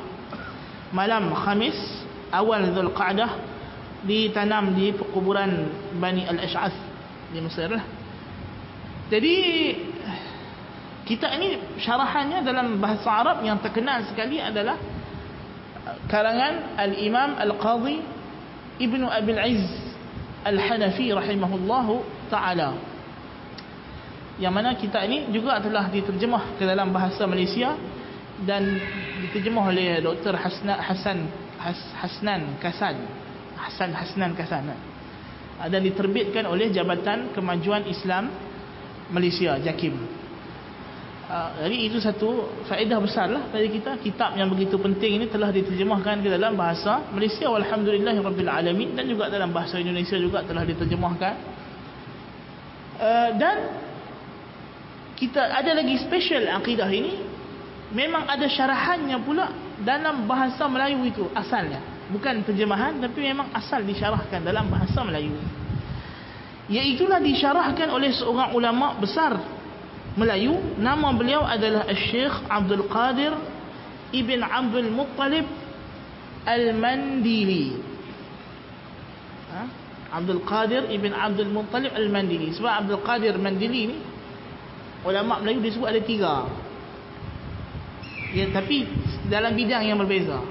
[0.94, 1.76] malam Khamis
[2.32, 3.32] awal Dhul Qa'dah
[4.06, 6.76] ditanam di kuburan Bani Al-Ash'ath
[7.34, 7.84] di Mesir lah.
[9.08, 9.36] Jadi
[11.08, 14.76] kitab ini syarahannya dalam bahasa Arab yang terkenal sekali adalah
[16.12, 18.04] karangan Al-Imam Al-Qadhi
[18.84, 19.72] Ibnu Abil Izz
[20.44, 22.76] Al-Hanafi rahimahullahu ta'ala
[24.38, 27.74] yang mana kitab ini juga telah diterjemah ke dalam bahasa Malaysia
[28.46, 28.78] dan
[29.26, 30.38] diterjemah oleh Dr.
[30.38, 31.26] Hasna, Hasan
[31.58, 33.02] Has, Hasnan Kasan
[33.58, 34.70] Hasan Hasnan Kasan
[35.58, 38.30] dan diterbitkan oleh Jabatan Kemajuan Islam
[39.12, 39.96] Malaysia JAKIM.
[41.28, 44.00] Uh, jadi itu satu faedah besar lah bagi kita.
[44.00, 49.52] Kitab yang begitu penting ini telah diterjemahkan ke dalam bahasa Malaysia walhamdulillahirrabbilalamin dan juga dalam
[49.52, 51.34] bahasa Indonesia juga telah diterjemahkan.
[52.96, 53.58] Uh, dan
[55.20, 57.36] kita ada lagi special akidah ini.
[57.88, 59.48] Memang ada syarahannya pula
[59.84, 61.80] dalam bahasa Melayu itu asalnya.
[62.08, 65.36] Bukan terjemahan tapi memang asal disyarahkan dalam bahasa Melayu
[66.68, 69.40] iaitulah disyarahkan oleh seorang ulama besar
[70.20, 70.58] Melayu.
[70.82, 73.32] Nama beliau adalah Syekh Abdul Qadir
[74.12, 75.48] Ibn Abdul Muttalib
[76.48, 77.76] Al-Mandili.
[79.52, 79.62] Ha?
[80.16, 82.52] Abdul Qadir Ibn Abdul Muttalib Al-Mandili.
[82.56, 83.98] Sebab Abdul Qadir Mandili ni
[85.08, 86.36] ulama Melayu disebut ada tiga.
[88.36, 88.84] Ya, tapi
[89.32, 90.44] dalam bidang yang berbeza.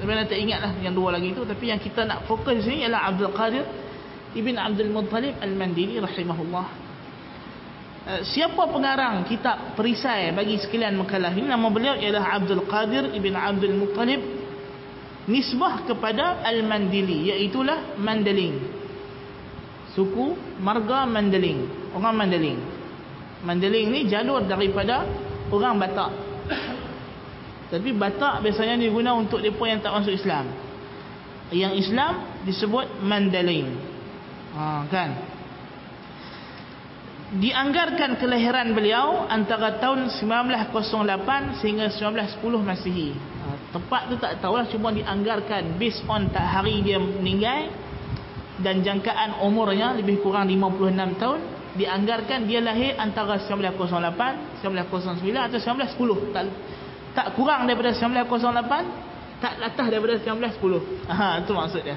[0.00, 3.12] Sebenarnya tak ingatlah yang dua lagi itu tapi yang kita nak fokus di sini ialah
[3.12, 3.89] Abdul Qadir
[4.30, 6.66] Ibn Abdul Muttalib Al-Mandili rahimahullah.
[8.00, 11.50] Uh, siapa pengarang kitab perisai bagi sekalian makalah ini?
[11.50, 14.20] Nama beliau ialah Abdul Qadir Ibn Abdul Muttalib.
[15.30, 18.80] Nisbah kepada Al-Mandili iaitulah Mandeling
[19.94, 22.58] suku marga Mandeling orang Mandeling
[23.40, 25.08] Mandeling ni jalur daripada
[25.48, 26.12] orang Batak.
[27.72, 30.44] Tapi Batak biasanya diguna untuk mereka yang tak masuk Islam.
[31.50, 32.12] Yang Islam
[32.44, 33.89] disebut Mandeling
[34.54, 35.10] ha, kan?
[37.30, 43.14] Dianggarkan kelahiran beliau antara tahun 1908 sehingga 1910 Masihi.
[43.14, 47.70] Ha, tepat tu tak tahulah cuma dianggarkan based on tak hari dia meninggal
[48.60, 51.40] dan jangkaan umurnya lebih kurang 56 tahun.
[51.70, 56.44] Dianggarkan dia lahir antara 1908 1909 atau 1910 tak,
[57.14, 59.10] tak kurang daripada 1908
[59.40, 61.96] tak latah daripada 1910 ha, itu maksud dia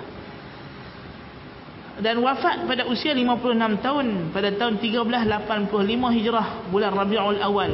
[2.01, 7.71] dan wafat pada usia 56 tahun pada tahun 1385 Hijrah bulan Rabiul Awal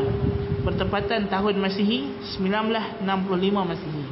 [0.60, 4.06] bertepatan tahun Masihi 1965 Masihi.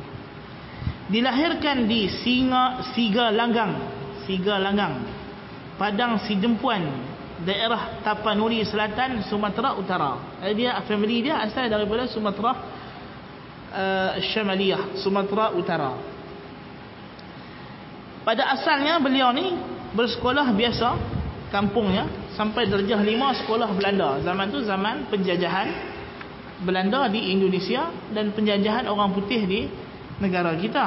[1.12, 3.80] Dilahirkan di Singa Siga Langgang
[4.24, 5.04] Siga Langgang
[5.76, 6.84] Padang Sidempuan
[7.44, 10.40] daerah Tapanuli Selatan Sumatera Utara.
[10.56, 12.52] Dia family dia asal daripada Sumatera
[13.72, 15.92] uh, Syamaliyah Sumatera Utara.
[18.26, 19.56] Pada asalnya beliau ni
[19.96, 20.98] bersekolah biasa
[21.48, 24.20] kampungnya sampai darjah lima sekolah Belanda.
[24.24, 25.68] Zaman tu zaman penjajahan
[26.64, 29.62] Belanda di Indonesia dan penjajahan orang putih di
[30.18, 30.86] negara kita.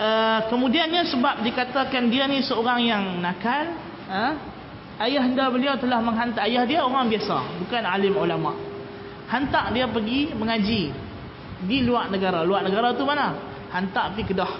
[0.00, 3.74] Uh, kemudiannya sebab dikatakan dia ni seorang yang nakal
[4.08, 4.32] uh,
[5.02, 8.54] ayah anda beliau telah menghantar ayah dia orang biasa bukan alim ulama.
[9.28, 10.82] Hantar dia pergi mengaji
[11.66, 12.42] di luar negara.
[12.46, 13.34] Luar negara tu mana?
[13.70, 14.52] Hantar pergi Kedah.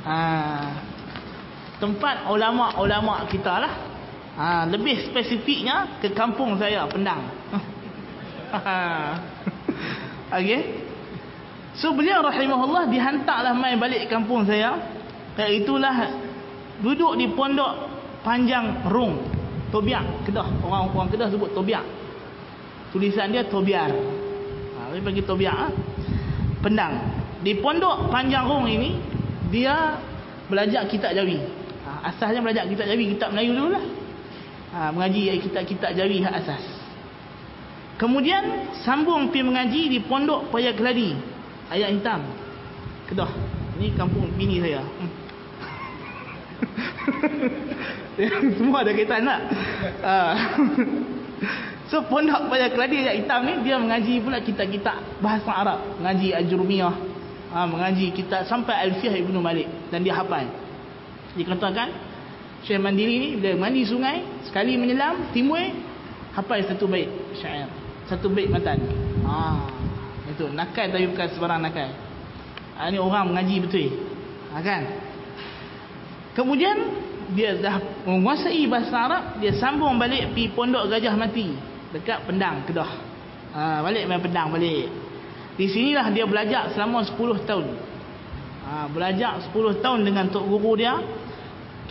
[0.00, 0.89] Uh,
[1.80, 3.72] tempat ulama-ulama kita lah.
[4.36, 7.24] Ha, lebih spesifiknya ke kampung saya Pendang.
[10.30, 10.50] Ok
[11.74, 14.76] so beliau rahimahullah dihantarlah main balik kampung saya.
[15.40, 16.12] Itulah
[16.84, 17.88] duduk di pondok
[18.20, 19.24] panjang rung
[19.72, 20.46] Tobiak Kedah.
[20.60, 21.82] Orang-orang Kedah sebut Tobiak.
[22.92, 23.88] Tulisan dia Tobiar.
[23.88, 25.68] Ha, dia bagi Tobiak ha?
[26.60, 26.92] Pendang.
[27.40, 29.00] Di pondok panjang rung ini
[29.48, 29.96] dia
[30.50, 31.59] belajar kitab jawi
[32.04, 33.84] asalnya belajar kitab jawi kitab Melayu dulu lah
[34.74, 36.64] ha, mengaji kitab-kitab jawi hak asas.
[38.00, 41.12] Kemudian sambung pergi mengaji di pondok paya keladi
[41.68, 42.24] ayat hitam.
[43.12, 43.28] Kedah.
[43.76, 44.80] Ni kampung bini saya.
[44.80, 45.12] Hmm.
[48.56, 49.40] semua ada kaitan tak?
[50.04, 50.14] Ha.
[51.92, 55.78] so pondok paya keladi ayat hitam ni dia mengaji pula kitab-kitab bahasa Arab.
[56.00, 56.96] Mengaji Ajurumiyah
[57.52, 59.68] ha, mengaji kitab sampai Alfiyah Ibnu Malik.
[59.92, 60.48] Dan dia hafal
[61.38, 61.88] dikatakan
[62.66, 65.60] Syekh Mandiri ni bila mandi sungai sekali menyelam timbul
[66.36, 67.70] hafal satu bait syair
[68.06, 68.78] satu bait matan
[69.24, 69.80] ha
[70.40, 70.46] itu.
[70.54, 71.90] Nakal tapi bukan sebarang nakal.
[72.80, 73.92] Ha, ni orang mengaji betul.
[74.54, 74.82] Ha, kan?
[76.32, 76.76] Kemudian
[77.36, 77.76] dia dah
[78.08, 81.52] menguasai bahasa Arab dia sambung balik pi pondok Gajah Mati
[81.92, 82.90] dekat Pendang Kedah.
[83.52, 84.88] Ha, balik main Pendang balik.
[85.60, 87.66] Di sinilah dia belajar selama 10 tahun
[88.70, 90.94] ha, belajar 10 tahun dengan tok guru dia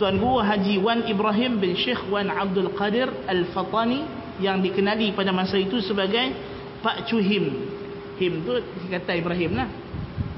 [0.00, 4.00] Tuan Guru Haji Wan Ibrahim bin Syekh Wan Abdul Qadir Al-Fatani
[4.40, 6.32] yang dikenali pada masa itu sebagai
[6.80, 7.68] Pak Chuhim.
[8.16, 8.56] Him tu
[8.88, 9.68] kata Ibrahim lah.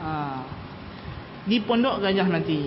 [0.03, 0.11] Ha.
[1.47, 2.59] Di Pondok Gajah Mati.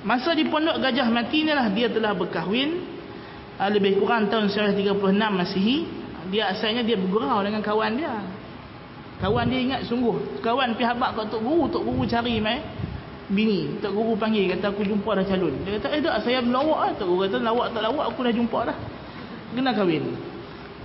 [0.00, 2.80] Masa di Pondok Gajah Mati ni lah dia telah berkahwin
[3.60, 4.96] ha, lebih kurang tahun 1936
[5.36, 5.76] Masihi.
[6.32, 8.39] Dia asalnya dia bergurau dengan kawan dia.
[9.20, 10.40] Kawan dia ingat sungguh.
[10.40, 11.68] Kawan pihak bak kat Tok Guru.
[11.68, 12.60] Tok Guru cari mai
[13.30, 16.78] bini Tok Guru panggil kata aku jumpa dah calon dia kata eh tak saya melawak
[16.82, 18.76] lah Tok Guru kata lawak tak lawak aku dah jumpa dah
[19.54, 20.04] kena kahwin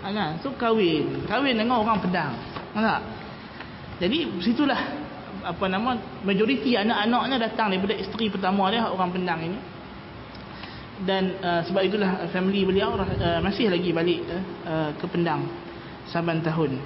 [0.05, 0.31] ha, kan?
[0.41, 2.37] so kahwin kahwin dengan orang pedang
[2.77, 3.01] tak?
[3.97, 4.81] jadi situlah
[5.45, 9.59] apa nama majoriti anak-anaknya datang daripada isteri pertama dia orang pendang ini
[11.05, 14.21] dan uh, sebab itulah family beliau uh, masih lagi balik
[14.65, 15.45] uh, ke pendang
[16.09, 16.77] saban tahun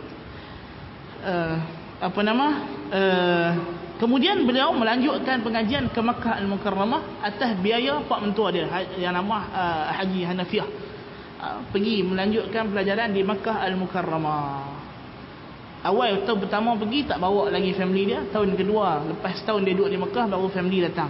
[1.23, 1.55] uh,
[1.99, 2.47] apa nama
[2.89, 3.51] uh,
[3.99, 9.37] kemudian beliau melanjutkan pengajian ke Makkah Al-Mukarramah atas biaya pak mentua dia ha- yang nama
[9.51, 10.69] uh, Haji Hanafiah.
[11.39, 14.79] Uh, pergi melanjutkan pelajaran di Makkah Al-Mukarramah.
[15.79, 18.19] Awal tahun pertama pergi tak bawa lagi family dia.
[18.27, 21.07] Tahun kedua lepas tahun dia duduk di Mekah baru family datang.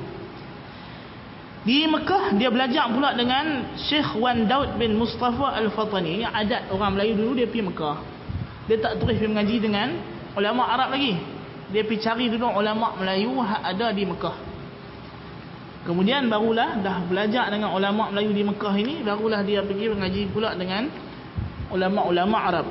[1.65, 6.21] Di Mekah dia belajar pula dengan Syekh Wan Daud bin Mustafa Al-Fatani.
[6.21, 8.18] Ini adat orang Melayu dulu dia pergi Mekah
[8.69, 9.97] dia tak terus pergi mengaji dengan
[10.37, 11.17] ulama Arab lagi.
[11.73, 14.37] Dia pergi cari dulu ulama Melayu yang ada di Mekah.
[15.89, 20.53] Kemudian barulah dah belajar dengan ulama Melayu di Mekah ini barulah dia pergi mengaji pula
[20.53, 20.85] dengan
[21.73, 22.67] ulama-ulama Arab.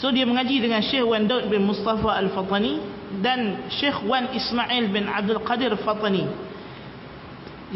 [0.00, 2.80] So dia mengaji dengan Syekh Wan Daud bin Mustafa Al-Fatani
[3.20, 6.24] dan Syekh Wan Ismail bin Abdul Qadir Fatani.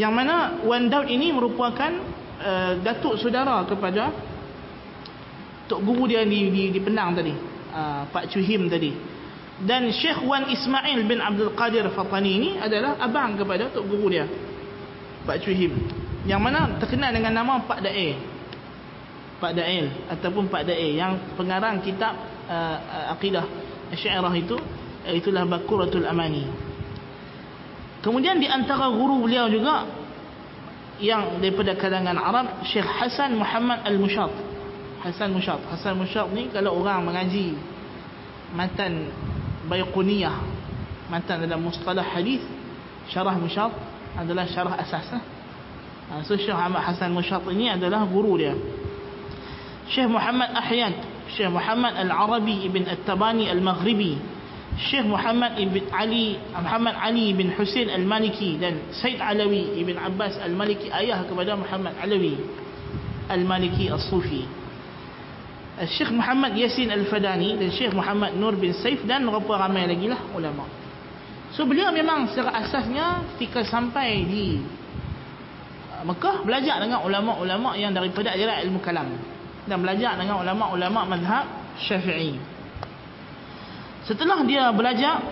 [0.01, 1.93] Yang mana Wan Daud ini merupakan
[2.41, 4.32] uh, datuk saudara kepada
[5.69, 7.33] tok guru dia di di, di Penang tadi,
[7.73, 8.93] uh, Pak Chuhim tadi.
[9.63, 14.27] Dan Syekh Wan Ismail bin Abdul Qadir Fatani ini adalah abang kepada tok guru dia,
[15.23, 15.75] Pak Chuhim.
[16.27, 18.15] Yang mana terkenal dengan nama Pak Dae.
[19.43, 22.15] Pak Da'il ataupun Pak Da'il yang pengarang kitab
[22.47, 23.43] uh, uh, akidah
[23.91, 24.55] Syairah itu
[25.11, 26.47] itulah Bakuratul Amani.
[28.03, 29.87] Kemudian di antara guru beliau juga
[31.03, 34.31] yang daripada kalangan Arab Syekh Hasan Muhammad Al-Mushat.
[35.03, 35.59] Hasan Mushat.
[35.67, 37.59] Hasan Mushat ni kalau orang mengaji
[38.55, 39.11] matan
[39.67, 40.37] Baiquniyah,
[41.11, 42.43] matan dalam mustalah hadis,
[43.11, 43.75] syarah Mushat
[44.15, 45.11] adalah syarah asas.
[45.11, 45.23] Eh?
[46.23, 48.55] So Syekh Muhammad Hasan Mushat ini adalah guru dia.
[49.89, 50.95] Syekh Muhammad Ahyan
[51.33, 54.15] Syekh Muhammad Al-Arabi Ibn At-Tabani Al-Maghribi
[54.89, 60.93] Syekh Muhammad Ibn Ali Muhammad Ali bin Husain Al-Maliki dan Said Alawi Ibn Abbas Al-Maliki
[60.93, 62.37] ayah kepada Muhammad Alawi
[63.33, 64.62] Al-Maliki As-Sufi
[65.73, 70.21] Syekh Muhammad Yasin Al-Fadani dan Syekh Muhammad Nur bin Saif dan beberapa ramai lagi lah
[70.37, 70.69] ulama
[71.53, 74.47] so beliau memang secara asasnya ketika sampai di
[76.03, 79.07] Mekah belajar dengan ulama-ulama yang daripada ajaran ilmu kalam
[79.71, 81.47] dan belajar dengan ulama-ulama mazhab
[81.79, 82.35] Syafi'i.
[84.03, 85.23] Setelah dia belajar,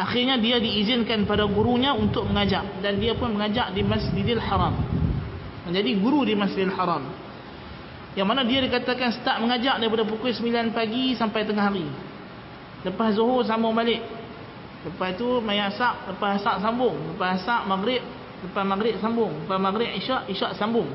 [0.00, 4.72] akhirnya dia diizinkan pada gurunya untuk mengajar dan dia pun mengajar di Masjidil Haram.
[5.68, 7.04] Menjadi guru di Masjidil Haram.
[8.16, 11.84] Yang mana dia dikatakan start mengajar daripada pukul 9 pagi sampai tengah hari.
[12.80, 14.00] Lepas Zuhur sambung balik.
[14.88, 18.00] Lepas tu mai Asar, lepas Asar sambung, lepas Asar Maghrib,
[18.40, 20.88] lepas Maghrib sambung, lepas Maghrib Isyak, Isyak sambung.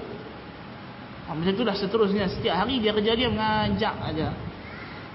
[1.28, 4.34] Ha, macam itulah seterusnya setiap hari dia kerja dia mengajak aja.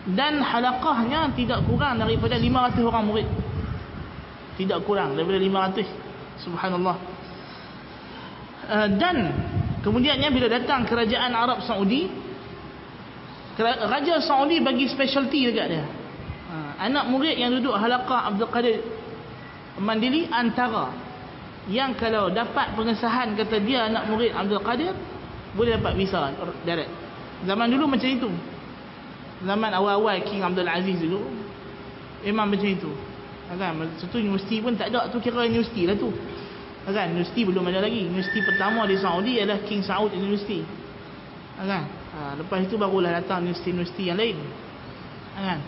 [0.06, 3.28] Dan halaqahnya tidak kurang daripada 500 orang murid.
[4.54, 5.82] Tidak kurang daripada 500.
[6.46, 6.96] Subhanallah.
[8.70, 9.16] Uh, dan
[9.86, 12.10] kemudiannya bila datang kerajaan Arab Saudi
[13.56, 15.84] Raja Saudi bagi specialty dekat dia.
[16.52, 18.84] Uh, anak murid yang duduk halaqah Abdul Qadir
[19.80, 20.92] Mandili antara
[21.66, 24.92] yang kalau dapat pengesahan kata dia anak murid Abdul Qadir
[25.56, 26.20] boleh dapat visa
[26.68, 26.92] direct.
[27.48, 28.28] Zaman dulu macam itu.
[29.40, 31.24] Zaman awal-awal King Abdul Aziz dulu
[32.24, 32.92] memang macam itu.
[33.46, 36.12] Kan satu universiti pun tak ada tu kira universiti lah tu.
[36.86, 38.06] Kan universiti belum ada lagi.
[38.06, 40.62] Universiti pertama di Saudi adalah King Saud University.
[41.58, 41.82] Kan?
[42.14, 44.38] Ha, lepas itu barulah datang universiti-universiti yang lain.
[45.34, 45.58] Kan?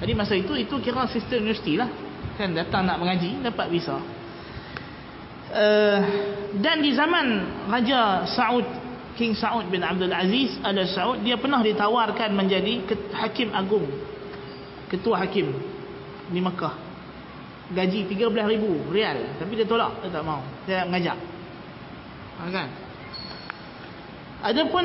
[0.00, 1.92] Jadi masa itu itu kira sistem universiti lah.
[2.40, 4.00] Kan datang nak mengaji dapat visa.
[5.46, 6.00] Uh,
[6.58, 7.26] dan di zaman
[7.70, 8.66] Raja Saud
[9.14, 12.82] King Saud bin Abdul Aziz Al Saud dia pernah ditawarkan menjadi
[13.14, 13.86] hakim agung
[14.90, 15.54] ketua hakim
[16.28, 16.85] di Mekah
[17.74, 19.18] gaji 13,000 rial.
[19.40, 20.42] Tapi dia tolak dia tak mau.
[20.68, 21.18] Dia nak mengajak
[22.38, 22.68] ha, kan?
[24.44, 24.84] Adapun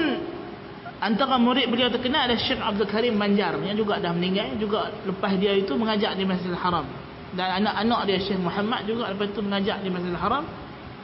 [1.03, 3.59] antara murid beliau terkenal adalah Syekh Abdul Karim Manjar.
[3.61, 6.87] Yang juga dah meninggal juga lepas dia itu mengajak di Masjidil Haram.
[7.31, 10.43] Dan anak-anak dia Syekh Muhammad juga lepas itu mengajak di Masjidil Haram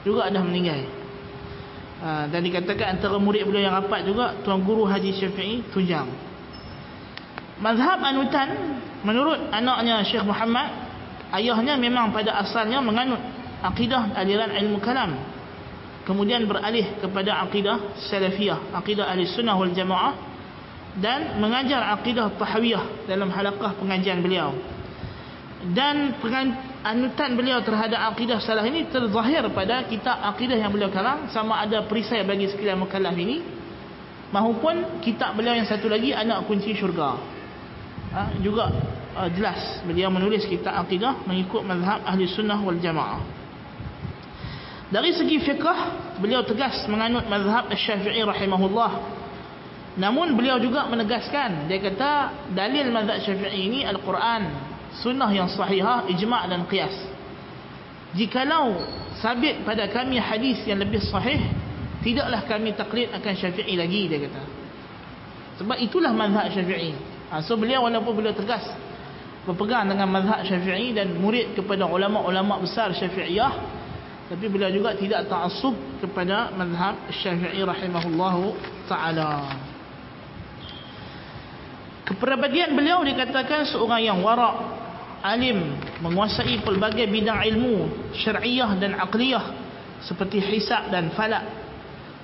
[0.08, 0.88] juga dah meninggal.
[1.98, 6.06] Ha, dan dikatakan antara murid beliau yang rapat juga Tuan Guru Haji Syafi'i Tujang.
[7.58, 10.87] Mazhab anutan menurut anaknya Syekh Muhammad,
[11.36, 13.20] ayahnya memang pada asalnya menganut
[13.64, 15.18] akidah aliran ilmu kalam.
[16.08, 20.16] Kemudian beralih kepada akidah salafiyah, akidah ahli sunnah wal jamaah
[20.98, 24.56] dan mengajar akidah tahawiyah dalam halaqah pengajian beliau.
[25.68, 26.16] Dan
[26.88, 31.84] anutan beliau terhadap akidah salah ini terzahir pada kitab akidah yang beliau karang sama ada
[31.84, 33.44] perisai bagi sekalian mukallaf ini
[34.32, 37.20] maupun kitab beliau yang satu lagi anak kunci syurga
[38.16, 38.72] ha, juga
[39.18, 39.82] uh, jelas.
[39.82, 43.20] Beliau menulis kitab akidah mengikut mazhab ahli sunnah wal jamaah.
[44.88, 49.20] Dari segi fiqah beliau tegas menganut mazhab syafi'i rahimahullah.
[49.98, 52.12] Namun beliau juga menegaskan dia kata
[52.54, 54.48] dalil mazhab syafi'i ini Al-Quran
[55.02, 56.96] sunnah yang sahihah ijma' dan qiyas.
[58.16, 58.80] Jikalau
[59.20, 61.44] sabit pada kami hadis yang lebih sahih
[62.00, 64.44] tidaklah kami taklid akan syafi'i lagi dia kata.
[65.60, 66.96] Sebab itulah mazhab syafi'i.
[67.28, 68.64] Ha, so beliau walaupun beliau tegas
[69.48, 73.80] berpegang dengan mazhab syafi'i dan murid kepada ulama-ulama besar syafi'iyah.
[74.28, 78.60] Tapi beliau juga tidak ta'asub kepada mazhab syafi'i rahimahullahu
[78.92, 79.56] ta'ala.
[82.04, 84.84] Kepribadian beliau dikatakan seorang yang warak
[85.24, 87.88] alim menguasai pelbagai bidang ilmu
[88.20, 89.44] syar'iyah dan aqliyah
[90.04, 91.44] seperti hisab dan falak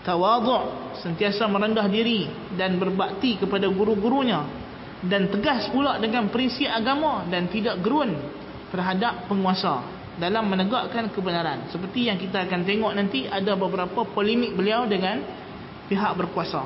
[0.03, 4.62] tawadhu' sentiasa merendah diri dan berbakti kepada guru-gurunya
[5.03, 8.15] dan tegas pula dengan prinsip agama dan tidak gerun
[8.71, 9.83] terhadap penguasa
[10.15, 11.67] dalam menegakkan kebenaran.
[11.69, 15.19] Seperti yang kita akan tengok nanti ada beberapa polemik beliau dengan
[15.91, 16.63] pihak berkuasa.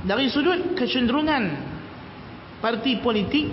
[0.00, 1.42] Dari sudut kecenderungan
[2.64, 3.52] parti politik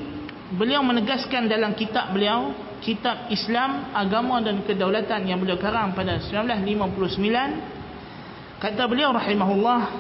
[0.56, 8.64] beliau menegaskan dalam kitab beliau kitab Islam agama dan kedaulatan yang beliau karang pada 1959
[8.64, 9.92] kata beliau rahimahullah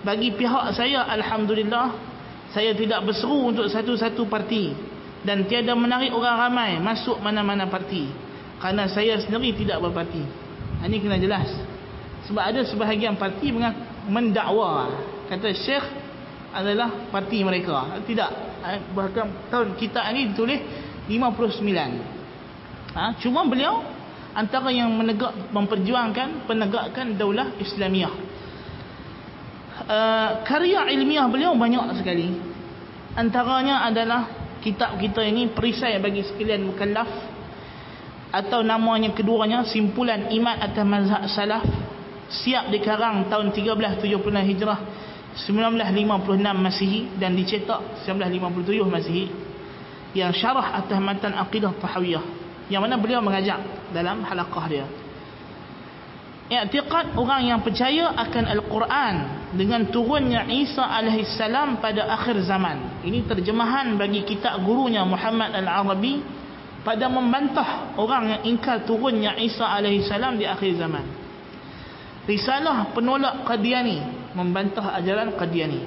[0.00, 2.11] bagi pihak saya alhamdulillah
[2.52, 4.72] saya tidak berseru untuk satu-satu parti.
[5.22, 8.10] Dan tiada menarik orang ramai masuk mana-mana parti.
[8.58, 10.22] Kerana saya sendiri tidak berparti.
[10.82, 11.48] Ini kena jelas.
[12.26, 13.54] Sebab ada sebahagian parti
[14.06, 14.90] mendakwa.
[15.30, 15.86] Kata syekh
[16.50, 18.02] adalah parti mereka.
[18.02, 18.30] Tidak.
[18.62, 20.60] Eh, bahkan tahun kita ini ditulis
[21.10, 23.10] 59 ha?
[23.18, 23.82] cuma beliau
[24.38, 28.12] antara yang menegak memperjuangkan penegakan daulah Islamiah
[29.86, 32.28] uh, karya ilmiah beliau banyak sekali.
[33.12, 34.28] Antaranya adalah
[34.64, 37.08] kitab kita ini perisai bagi sekalian mukallaf.
[38.32, 41.64] Atau namanya keduanya simpulan iman atas mazhab salaf
[42.32, 44.80] siap dikarang tahun 1376 hijrah
[45.36, 49.28] 1956 Masihi dan dicetak 1957 Masihi.
[50.16, 52.24] Yang syarah atas matan aqidah tahawiyah
[52.72, 53.60] yang mana beliau mengajak
[53.92, 54.86] dalam halaqah dia
[56.52, 59.14] i'tiqad orang yang percaya akan Al-Quran
[59.56, 61.40] dengan turunnya Isa AS
[61.80, 66.20] pada akhir zaman ini terjemahan bagi kitab gurunya Muhammad Al-Arabi
[66.82, 71.04] pada membantah orang yang ingkar turunnya Isa AS di akhir zaman
[72.26, 75.80] risalah penolak Qadiani membantah ajaran Qadiani.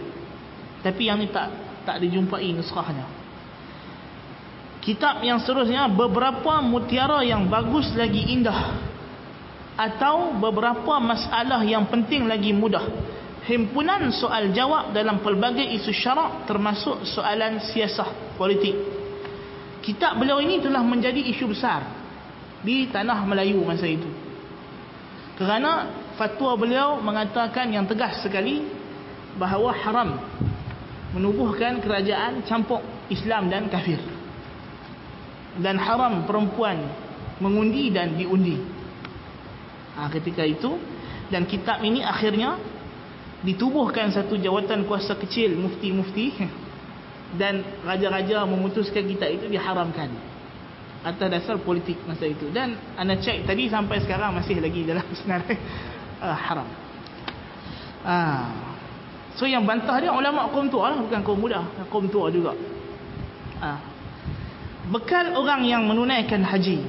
[0.86, 1.50] Tapi yang ni tak
[1.86, 3.06] tak dijumpai nuskhahnya.
[4.82, 8.85] Kitab yang seterusnya beberapa mutiara yang bagus lagi indah
[9.76, 12.84] atau beberapa masalah yang penting lagi mudah.
[13.46, 18.74] Himpunan soal jawab dalam pelbagai isu syarak termasuk soalan siasah politik.
[19.86, 21.86] Kitab beliau ini telah menjadi isu besar
[22.66, 24.10] di tanah Melayu masa itu.
[25.38, 28.66] Kerana fatwa beliau mengatakan yang tegas sekali
[29.38, 30.18] bahawa haram
[31.14, 34.00] menubuhkan kerajaan campur Islam dan kafir
[35.60, 36.82] dan haram perempuan
[37.40, 38.60] mengundi dan diundi
[39.96, 40.78] ha, ketika itu
[41.32, 42.60] dan kitab ini akhirnya
[43.42, 46.36] ditubuhkan satu jawatan kuasa kecil mufti-mufti
[47.40, 50.12] dan raja-raja memutuskan kitab itu diharamkan
[51.06, 55.58] atas dasar politik masa itu dan anda cek tadi sampai sekarang masih lagi dalam senarai
[56.22, 56.68] uh, haram.
[58.02, 58.46] Uh.
[59.36, 61.62] So yang bantah dia ulama kaum tua lah bukan kaum muda,
[61.94, 62.58] kaum tua juga.
[63.62, 63.80] Uh.
[64.90, 66.82] Bekal orang yang menunaikan haji.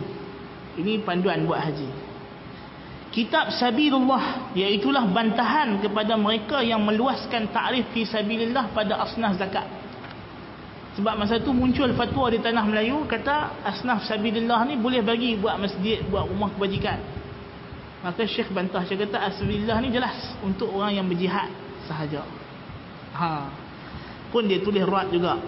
[0.77, 2.06] Ini panduan buat haji.
[3.17, 9.65] Kitab Sabilullah iaitulah bantahan kepada mereka yang meluaskan takrif fi sabilillah pada asnaf zakat.
[11.01, 15.57] Sebab masa tu muncul fatwa di tanah Melayu kata asnaf sabilillah ni boleh bagi buat
[15.57, 17.01] masjid, buat rumah kebajikan.
[18.05, 21.49] Maka Syekh bantah Syekh kata Asbillah ni jelas Untuk orang yang berjihad
[21.89, 22.23] sahaja
[23.17, 23.51] ha.
[24.29, 25.41] Pun dia tulis ruat juga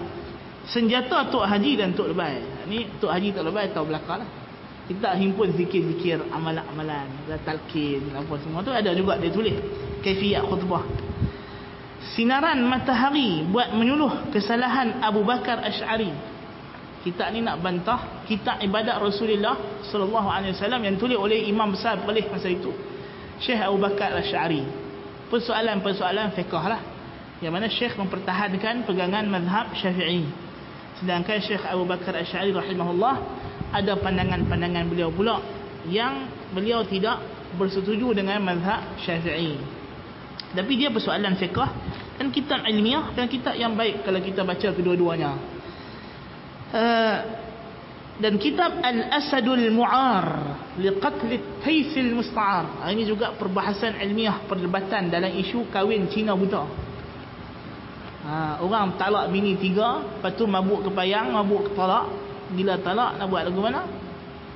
[0.66, 4.26] Senjata Tok Haji dan Tok Lebai Ni Tok Haji Tok Lebai tahu belakang
[4.88, 9.54] Kita himpun zikir-zikir Amalan-amalan Talqin Apa semua tu ada juga dia tulis
[10.00, 10.82] Kefiyat khutbah.
[12.16, 16.38] Sinaran matahari Buat menyuluh kesalahan Abu Bakar Ash'ari.
[16.98, 19.54] Kita ni nak bantah kitab ibadat Rasulullah
[19.86, 22.74] sallallahu alaihi wasallam yang tulis oleh imam besar boleh masa itu
[23.38, 24.66] Syekh Abu Bakar Al-Sy'ari
[25.30, 26.82] persoalan-persoalan fiqh lah
[27.38, 30.26] yang mana Syekh mempertahankan pegangan mazhab Syafi'i.
[30.98, 33.14] Sedangkan Syekh Abu Bakar Al-Sy'ari rahimahullah
[33.72, 35.40] ada pandangan-pandangan beliau pula
[35.88, 37.20] yang beliau tidak
[37.56, 39.56] bersetuju dengan mazhab Syafi'i.
[40.52, 41.68] Tapi dia persoalan fiqh
[42.18, 45.32] dan kitab ilmiah dan kitab yang baik kalau kita baca kedua-duanya.
[46.68, 47.18] Eh,
[48.18, 55.70] dan kitab Al-Asadul Mu'ar liqatl Taisil Musta'ar ah, ini juga perbahasan ilmiah perdebatan dalam isu
[55.70, 56.66] kahwin Cina buta.
[58.28, 62.10] Ha, orang talak bini tiga, lepas tu mabuk kepayang, mabuk talak,
[62.54, 63.82] gila talak nak buat lagu mana?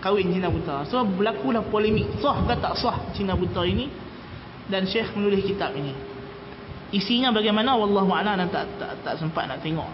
[0.02, 0.82] Kahwin Cina buta.
[0.90, 3.86] So berlakulah polemik sah ke tak sah Cina buta ini
[4.66, 5.94] dan Syekh menulis kitab ini.
[6.92, 9.88] Isinya bagaimana wallahu a'lam tak, tak tak sempat nak tengok.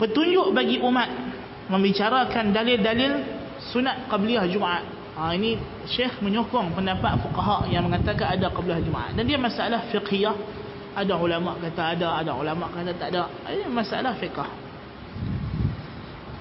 [0.00, 1.08] Petunjuk bagi umat
[1.68, 3.12] membicarakan dalil-dalil
[3.74, 4.84] sunat qabliyah Jumaat.
[5.20, 10.32] Ha, ini Syekh menyokong pendapat fuqaha yang mengatakan ada qabliyah Jumaat dan dia masalah fiqhiyah
[10.96, 14.69] ada ulama kata ada ada ulama kata tak ada ini masalah fiqh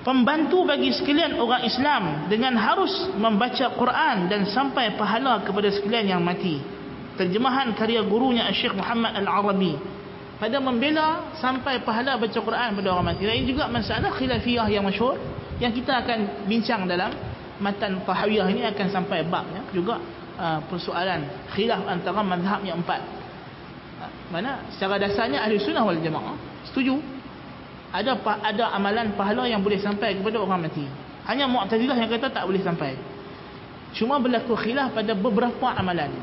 [0.03, 6.21] pembantu bagi sekalian orang Islam dengan harus membaca Quran dan sampai pahala kepada sekalian yang
[6.23, 6.61] mati.
[7.19, 9.75] Terjemahan karya gurunya Syekh Muhammad Al-Arabi.
[10.39, 13.27] Pada membela sampai pahala baca Quran pada orang mati.
[13.27, 15.19] Ini juga masalah khilafiyah yang masyhur
[15.59, 17.11] yang kita akan bincang dalam
[17.59, 19.99] matan tahawiyah ini akan sampai babnya juga
[20.39, 23.03] uh, persoalan khilaf antara mazhab yang empat.
[24.31, 26.39] Mana secara dasarnya ahli sunnah wal jamaah
[26.71, 27.18] setuju
[27.89, 30.85] ada ada amalan pahala yang boleh sampai kepada orang mati.
[31.25, 32.97] Hanya mu'tazilah yang kata tak boleh sampai.
[33.97, 36.13] Cuma berlaku khilaf pada beberapa amalan.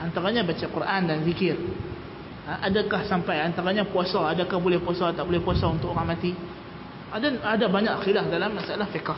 [0.00, 1.56] Antaranya baca Quran dan zikir.
[2.48, 3.44] Ha, adakah sampai?
[3.44, 4.32] Antaranya puasa.
[4.32, 6.32] Adakah boleh puasa tak boleh puasa untuk orang mati?
[7.12, 9.12] Ada ada banyak khilaf dalam masalah fiqh.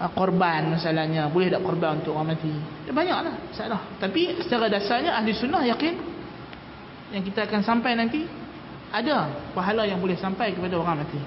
[0.00, 1.28] Ha, korban masalahnya.
[1.28, 2.52] Boleh tak korban untuk orang mati?
[2.88, 3.80] Banyaklah masalah.
[4.00, 5.94] Tapi secara dasarnya ahli sunnah yakin
[7.12, 8.43] yang kita akan sampai nanti
[8.94, 11.18] ada pahala yang boleh sampai kepada orang mati.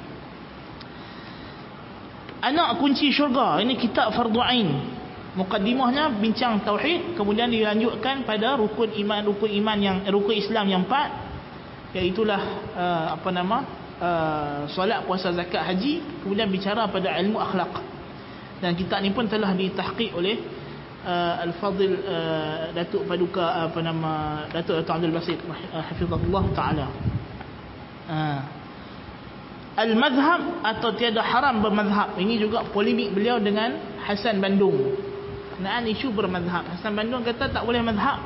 [2.40, 4.96] Anak kunci syurga ini kitab fardu ain.
[5.36, 11.28] Mukaddimahnya bincang tauhid kemudian dilanjutkan pada rukun iman rukun iman yang rukun Islam yang empat
[11.94, 12.40] iaitu uh,
[13.14, 13.58] apa nama
[14.02, 17.84] uh, solat puasa zakat haji kemudian bicara pada ilmu akhlak.
[18.58, 20.42] Dan kitab ni pun telah ditahqiq oleh
[21.06, 26.88] uh, Al-Fadil uh, Datuk Paduka apa nama Datuk Datuk Abdul Basit uh, hafizahullah taala.
[28.08, 28.42] Uh.
[29.78, 32.18] Al-madhhab atau tiada haram bermadhab.
[32.18, 34.74] Ini juga polemik beliau dengan Hasan Bandung.
[35.54, 36.66] Kenaan isu bermadhab.
[36.74, 38.26] Hasan Bandung kata tak boleh madhab.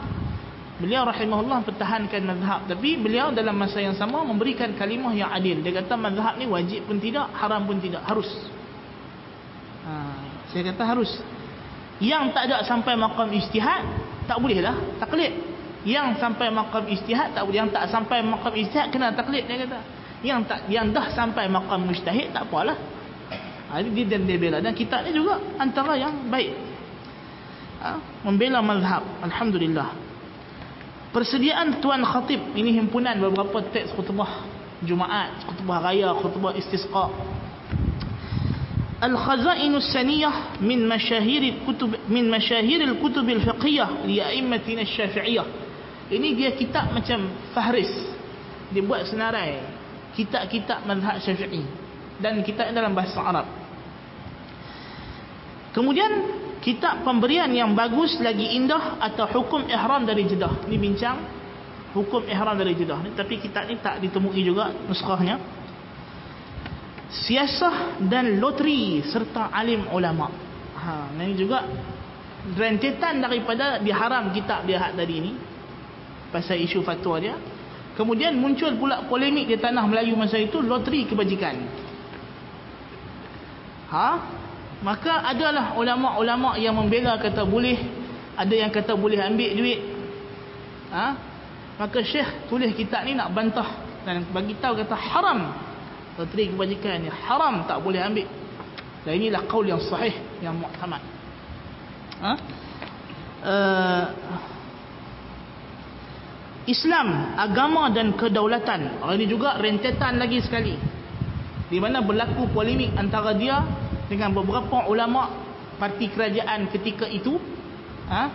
[0.80, 2.72] Beliau rahimahullah pertahankan madhab.
[2.72, 5.60] Tapi beliau dalam masa yang sama memberikan kalimah yang adil.
[5.60, 8.00] Dia kata madhab ni wajib pun tidak, haram pun tidak.
[8.08, 8.32] Harus.
[9.84, 9.92] Ha,
[10.56, 11.12] saya kata harus
[12.02, 13.86] yang tak ada sampai makam ijtihad
[14.26, 15.51] tak boleh lah taklid
[15.87, 19.79] yang sampai makam ijtihad tak boleh yang tak sampai makam ijtihad kena taklid dia kata
[20.25, 22.75] yang tak yang dah sampai makam mujtahid tak apalah
[23.71, 26.51] ha, dia dan dia bela dan kitab ni juga antara yang baik
[27.85, 29.93] ha, membela mazhab Alhamdulillah
[31.13, 37.09] persediaan Tuan Khatib ini himpunan beberapa teks khutbah Jumaat, khutbah raya, khutbah istisqa
[38.97, 40.33] الخزائن السنية
[40.65, 45.45] من مشاهير الكتب من مشاهير الكتب الفقهية لأئمتنا الشافعية
[46.12, 48.12] ini dia kitab macam fahris
[48.72, 49.60] dia buat senarai.
[50.16, 51.64] Kitab-kitab mazhab syafi'i.
[52.20, 53.48] Dan kitab dalam bahasa Arab.
[55.72, 56.12] Kemudian
[56.60, 61.16] kitab pemberian yang bagus lagi indah atau hukum ihram dari jedah ni bincang
[61.96, 65.40] hukum ihram dari jedah tapi kitab ni tak ditemui juga nuskahnya.
[67.12, 70.32] Siasah dan loteri serta alim ulama.
[70.76, 71.64] Ha, ini juga
[72.56, 75.32] rentetan daripada diharam kitab dia tadi ni
[76.32, 77.36] pasal isu fatwa dia.
[77.94, 81.60] Kemudian muncul pula polemik di tanah Melayu masa itu loteri kebajikan.
[83.92, 84.10] Ha?
[84.82, 87.78] Maka adalah ulama-ulama yang membela kata boleh,
[88.34, 89.80] ada yang kata boleh ambil duit.
[90.90, 91.06] Ha?
[91.78, 95.54] Maka Syekh tulis kitab ni nak bantah dan bagi tahu kata haram
[96.18, 98.28] loteri kebajikan ni haram tak boleh ambil
[99.06, 101.02] dan inilah kaul yang sahih yang muhtamad
[102.22, 102.34] ha?
[103.42, 104.06] Uh,
[106.70, 110.78] Islam agama dan kedaulatan ini juga rentetan lagi sekali
[111.72, 113.64] di mana berlaku polemik antara dia
[114.12, 115.32] dengan beberapa ulama
[115.80, 117.40] parti kerajaan ketika itu
[118.12, 118.30] ha?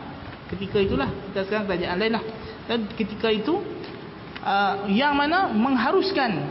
[0.51, 2.25] ketika itulah kita sekarang kerajaan lain lah
[2.67, 3.63] dan ketika itu
[4.43, 6.51] uh, yang mana mengharuskan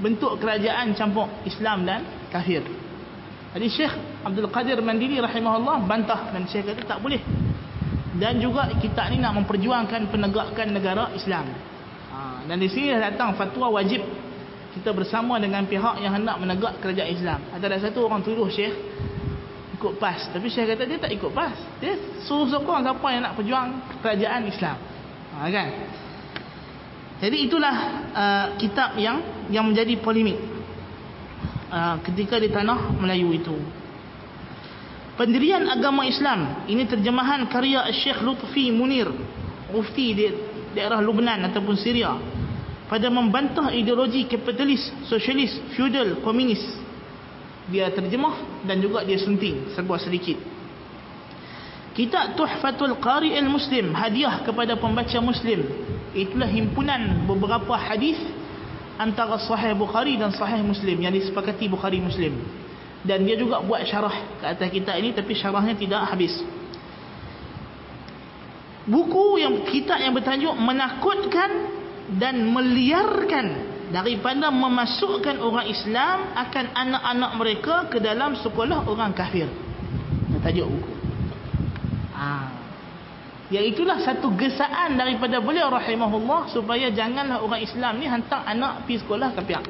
[0.00, 2.60] bentuk kerajaan campur Islam dan kafir.
[3.56, 7.20] Jadi Syekh Abdul Qadir Mandiri rahimahullah bantah dan Syekh kata tak boleh.
[8.14, 11.50] Dan juga kita ni nak memperjuangkan penegakan negara Islam.
[12.14, 14.00] Ha, dan di sini datang fatwa wajib
[14.78, 17.40] kita bersama dengan pihak yang hendak menegak kerajaan Islam.
[17.50, 18.72] Ada satu orang tuduh Syekh
[19.76, 20.32] ikut PAS.
[20.32, 21.56] Tapi Syekh kata dia tak ikut PAS.
[21.80, 23.68] Dia suruh sokong siapa yang nak perjuang
[24.00, 24.76] kerajaan Islam.
[25.36, 25.68] Ha, kan?
[27.16, 27.76] Jadi itulah
[28.12, 30.36] uh, kitab yang yang menjadi polemik
[31.72, 33.56] uh, ketika di tanah Melayu itu.
[35.16, 39.08] Pendirian agama Islam ini terjemahan karya Syekh Lutfi Munir,
[39.72, 40.28] mufti di
[40.76, 42.20] daerah Lubnan ataupun Syria
[42.84, 46.60] pada membantah ideologi kapitalis, sosialis, feudal, komunis.
[47.72, 50.36] Dia terjemah dan juga dia sunting sebuah sedikit.
[51.96, 55.64] Kitab Tuhfatul Qari al-Muslim, hadiah kepada pembaca Muslim.
[56.12, 58.20] Itulah himpunan beberapa hadis
[59.00, 62.36] antara Sahih Bukhari dan Sahih Muslim yang disepakati Bukhari Muslim.
[63.06, 66.34] Dan dia juga buat syarah ke atas kitab ini tapi syarahnya tidak habis.
[68.86, 71.50] Buku yang kitab yang bertajuk menakutkan
[72.18, 73.46] dan meliarkan
[73.90, 79.46] daripada memasukkan orang Islam akan anak-anak mereka ke dalam sekolah orang kafir.
[80.42, 80.92] Tajuk buku.
[82.14, 82.26] Ha.
[83.46, 89.06] Ya itulah satu gesaan daripada beliau rahimahullah supaya janganlah orang Islam ni hantar anak pergi
[89.06, 89.62] sekolah kafir.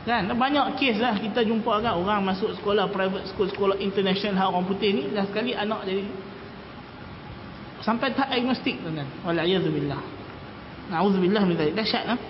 [0.00, 4.64] Kan banyak kes lah kita jumpa kan orang masuk sekolah private school sekolah international orang
[4.64, 6.08] putih ni dah sekali anak jadi
[7.84, 9.08] sampai tak agnostik tuan-tuan.
[9.28, 10.00] Walaiyadzubillah.
[10.88, 11.76] Na'udzubillah min dzalik.
[11.76, 12.20] Dahsyat ah.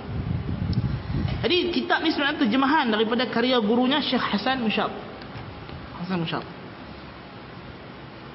[1.46, 4.90] Jadi kitab ni sebenarnya terjemahan daripada karya gurunya Syekh Hasan Musyab.
[6.02, 6.44] Hasan Musyab.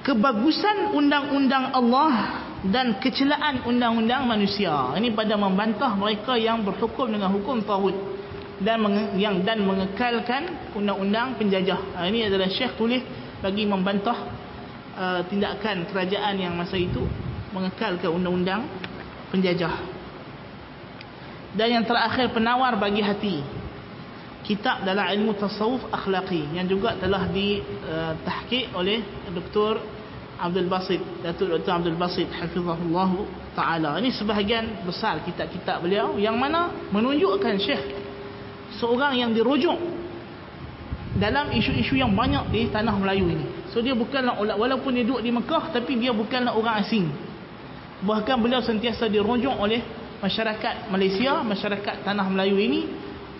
[0.00, 4.96] Kebagusan undang-undang Allah dan kecelaan undang-undang manusia.
[4.96, 8.16] Ini pada membantah mereka yang berhukum dengan hukum tauhid
[8.62, 8.80] dan
[9.20, 11.80] yang dan mengekalkan undang-undang penjajah.
[11.96, 13.04] Ha, ini adalah Syekh tulis
[13.44, 14.16] bagi membantah
[14.96, 17.04] uh, tindakan kerajaan yang masa itu
[17.52, 18.64] mengekalkan undang-undang
[19.28, 19.96] penjajah
[21.56, 23.40] dan yang terakhir penawar bagi hati
[24.44, 29.02] kitab dalam ilmu tasawuf akhlaqi yang juga telah ditahqiq uh, oleh
[29.32, 29.80] Dr.
[30.36, 31.72] Abdul Basit Datuk Dr.
[31.80, 33.10] Abdul Basit hafizahullah
[33.56, 37.82] taala ini sebahagian besar kitab-kitab beliau yang mana menunjukkan syekh
[38.76, 39.76] seorang yang dirujuk
[41.16, 43.46] dalam isu-isu yang banyak di tanah Melayu ini.
[43.72, 47.08] So dia bukanlah walaupun dia duduk di Mekah tapi dia bukanlah orang asing.
[48.04, 49.80] Bahkan beliau sentiasa dirujuk oleh
[50.20, 52.80] masyarakat Malaysia, masyarakat tanah Melayu ini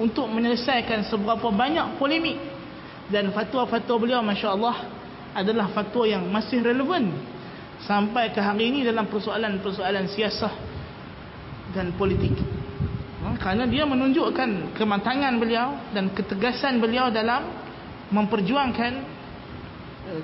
[0.01, 2.41] untuk menyelesaikan seberapa banyak polemik.
[3.07, 4.76] Dan fatwa-fatwa beliau masya-Allah
[5.37, 7.12] adalah fatwa yang masih relevan
[7.84, 10.51] sampai ke hari ini dalam persoalan-persoalan siasah
[11.76, 12.56] dan politik.
[13.27, 17.43] Ha, kerana dia menunjukkan kematangan beliau dan ketegasan beliau dalam
[18.14, 18.93] memperjuangkan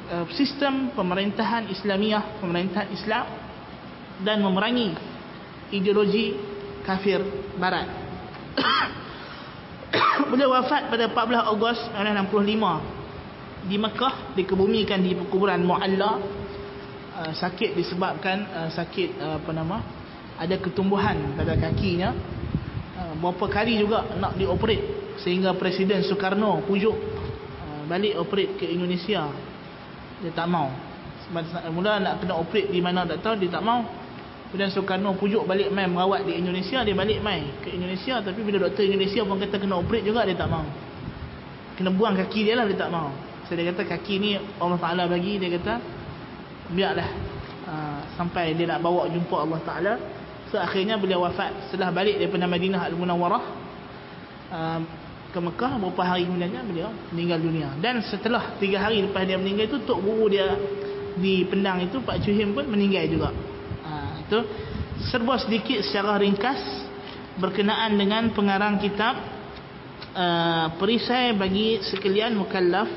[0.06, 3.26] uh, sistem pemerintahan Islamiah, pemerintahan Islam
[4.22, 4.94] dan memerangi
[5.74, 6.38] ideologi
[6.86, 7.18] kafir
[7.58, 7.90] barat.
[10.30, 16.22] Beliau wafat pada 14 Ogos 1965 di Mekah dikebumikan di kuburan Mu'alla.
[17.18, 19.82] Uh, sakit disebabkan uh, sakit uh, apa nama
[20.38, 22.14] ada ketumbuhan pada kakinya.
[22.14, 22.41] uh,
[23.22, 29.30] berapa kali juga nak dioperate sehingga Presiden Soekarno pujuk uh, balik operate ke Indonesia
[30.18, 30.66] dia tak mau
[31.70, 34.02] mula nak kena operate di mana tak tahu dia tak mau
[34.52, 38.68] Kemudian Soekarno pujuk balik mai merawat di Indonesia, dia balik mai ke Indonesia tapi bila
[38.68, 40.60] doktor Indonesia pun kata kena operate juga dia tak mau.
[41.72, 43.08] Kena buang kaki dia lah dia tak mau.
[43.48, 45.80] So dia kata kaki ni Allah Taala bagi dia kata
[46.68, 47.08] biarlah
[47.64, 49.92] uh, sampai dia nak bawa jumpa Allah Taala.
[50.52, 53.44] So akhirnya beliau wafat setelah balik daripada Madinah Al-Munawwarah
[54.52, 54.80] uh,
[55.32, 57.68] ke Mekah beberapa hari kemudiannya beliau meninggal dunia.
[57.80, 60.52] Dan setelah 3 hari lepas dia meninggal itu tok guru dia
[61.16, 63.32] di Pendang itu Pak Chuhim pun meninggal juga
[64.32, 64.40] itu
[65.12, 66.56] serba sedikit secara ringkas
[67.36, 69.20] berkenaan dengan pengarang kitab
[70.16, 72.88] uh, perisai bagi sekalian mukallaf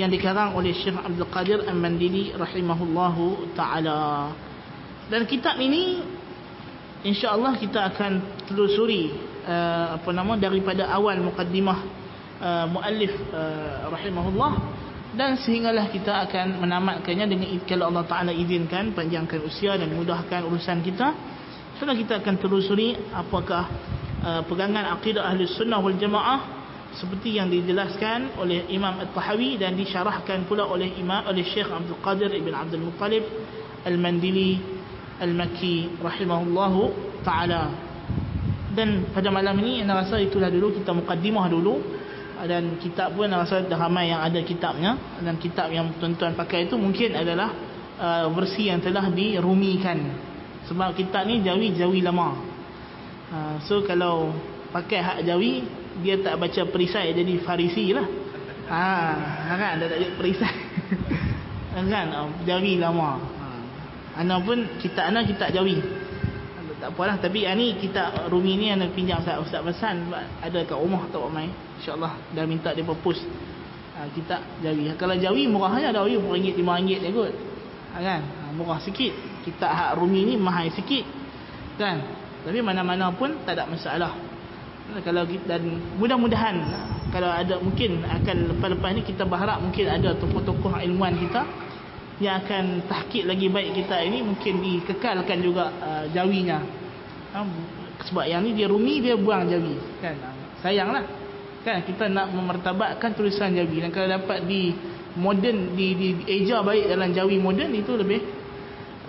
[0.00, 4.32] yang dikarang oleh Syekh Abdul Qadir Al-Mandili rahimahullahu taala.
[5.12, 6.00] Dan kitab ini
[7.02, 9.14] insya-Allah kita akan telusuri
[9.46, 11.78] uh, apa nama daripada awal mukaddimah
[12.38, 14.80] uh, muallif uh, rahimahullah.
[15.12, 20.80] Dan sehinggalah kita akan menamatkannya dengan kalau Allah Taala izinkan panjangkan usia dan mudahkan urusan
[20.80, 21.12] kita.
[21.76, 23.68] Sudah kita akan telusuri apakah
[24.24, 26.64] uh, pegangan akidah ahli sunnah wal jamaah
[26.96, 32.32] seperti yang dijelaskan oleh Imam At-Tahawi dan disyarahkan pula oleh Imam oleh Syekh Abdul Qadir
[32.32, 33.24] Ibn Abdul Muttalib
[33.84, 34.71] Al-Mandili
[35.22, 36.80] Al-Makki rahimahullahu
[37.22, 37.70] taala.
[38.74, 41.74] Dan pada malam ini saya rasa itulah dulu kita mukaddimah dulu.
[42.42, 44.98] Dan kitab pun rasa dah ramai yang ada kitabnya.
[45.22, 47.54] Dan kitab yang tuan-tuan pakai itu mungkin adalah
[48.02, 49.98] uh, versi yang telah dirumikan.
[50.66, 52.34] Sebab kitab ni jawi-jawi lama.
[53.30, 54.34] Uh, so kalau
[54.74, 55.62] pakai hak jawi
[56.02, 58.06] dia tak baca perisai jadi farisi lah.
[58.72, 59.78] Ha, kan?
[59.78, 60.56] Dia tak ada perisai.
[61.72, 62.08] Kan?
[62.44, 63.41] Jawi lama.
[64.16, 65.80] Ana pun kitab ana kitab jawi
[66.82, 70.10] tak apalah tapi ini kitab rumi ni ana pinjam Ustaz Ustaz pesan
[70.42, 71.46] ada kat rumah tak mai
[71.78, 73.22] insyaallah dah minta dia post
[73.94, 77.32] ha, kitab jawi kalau jawi murahnya ada RM RM5 RM5 dia kot.
[77.92, 78.20] Ha, kan?
[78.24, 79.12] Ha, murah sikit.
[79.44, 81.04] Kitab hak rumi ni mahal sikit.
[81.76, 82.00] Kan?
[82.42, 84.12] Tapi mana-mana pun tak ada masalah.
[85.06, 85.62] Kalau kita, dan
[85.96, 86.56] mudah-mudahan
[87.14, 91.46] kalau ada mungkin akan lepas-lepas ni kita berharap mungkin ada tokoh-tokoh ilmuwan kita
[92.22, 96.62] yang akan tahkik lagi baik kita ini mungkin dikekalkan juga uh, jawinya.
[97.34, 97.42] Ha,
[98.06, 99.74] sebab yang ni dia rumi dia buang jawi.
[99.98, 100.14] Kan?
[100.62, 101.02] Sayanglah.
[101.66, 101.82] Kan?
[101.82, 103.82] Kita nak memertabatkan tulisan jawi.
[103.82, 104.70] Dan kalau dapat di
[105.18, 108.22] moden di, di, eja baik dalam jawi moden itu lebih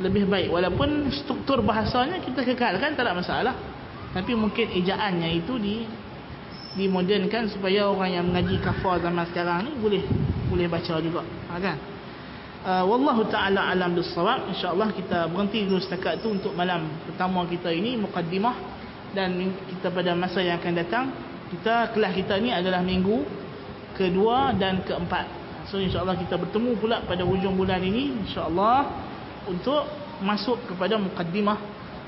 [0.02, 0.50] lebih baik.
[0.50, 3.56] Walaupun struktur bahasanya kita kekalkan tak ada masalah.
[4.14, 5.86] Tapi mungkin ejaannya itu di
[6.74, 10.02] dimodernkan supaya orang yang mengaji kafar zaman sekarang ni boleh
[10.50, 11.22] boleh baca juga.
[11.54, 11.93] Ha, kan
[12.64, 17.68] Ah, wallahu taala alam bisawab insyaallah kita berhenti dulu setakat tu untuk malam pertama kita
[17.68, 18.56] ini mukaddimah
[19.12, 19.36] dan
[19.68, 21.12] kita pada masa yang akan datang
[21.52, 23.28] kita kelas kita ni adalah minggu
[24.00, 25.28] kedua dan keempat.
[25.68, 28.88] So insyaallah kita bertemu pula pada hujung bulan ini insyaallah
[29.52, 29.84] untuk
[30.24, 31.60] masuk kepada mukaddimah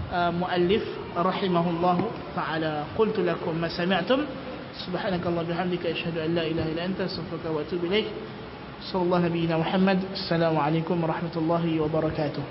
[0.08, 0.88] uh, ah, muallif
[1.20, 2.88] rahimahullahu taala.
[2.96, 4.24] Qultu lakum ma sami'tum.
[4.88, 8.08] Subhanakallah bihamdika asyhadu an la ilaha illa anta astaghfiruka wa atubu ilaik
[8.86, 12.44] صلى الله نبينا محمد السلام عليكم ورحمة الله وبركاته.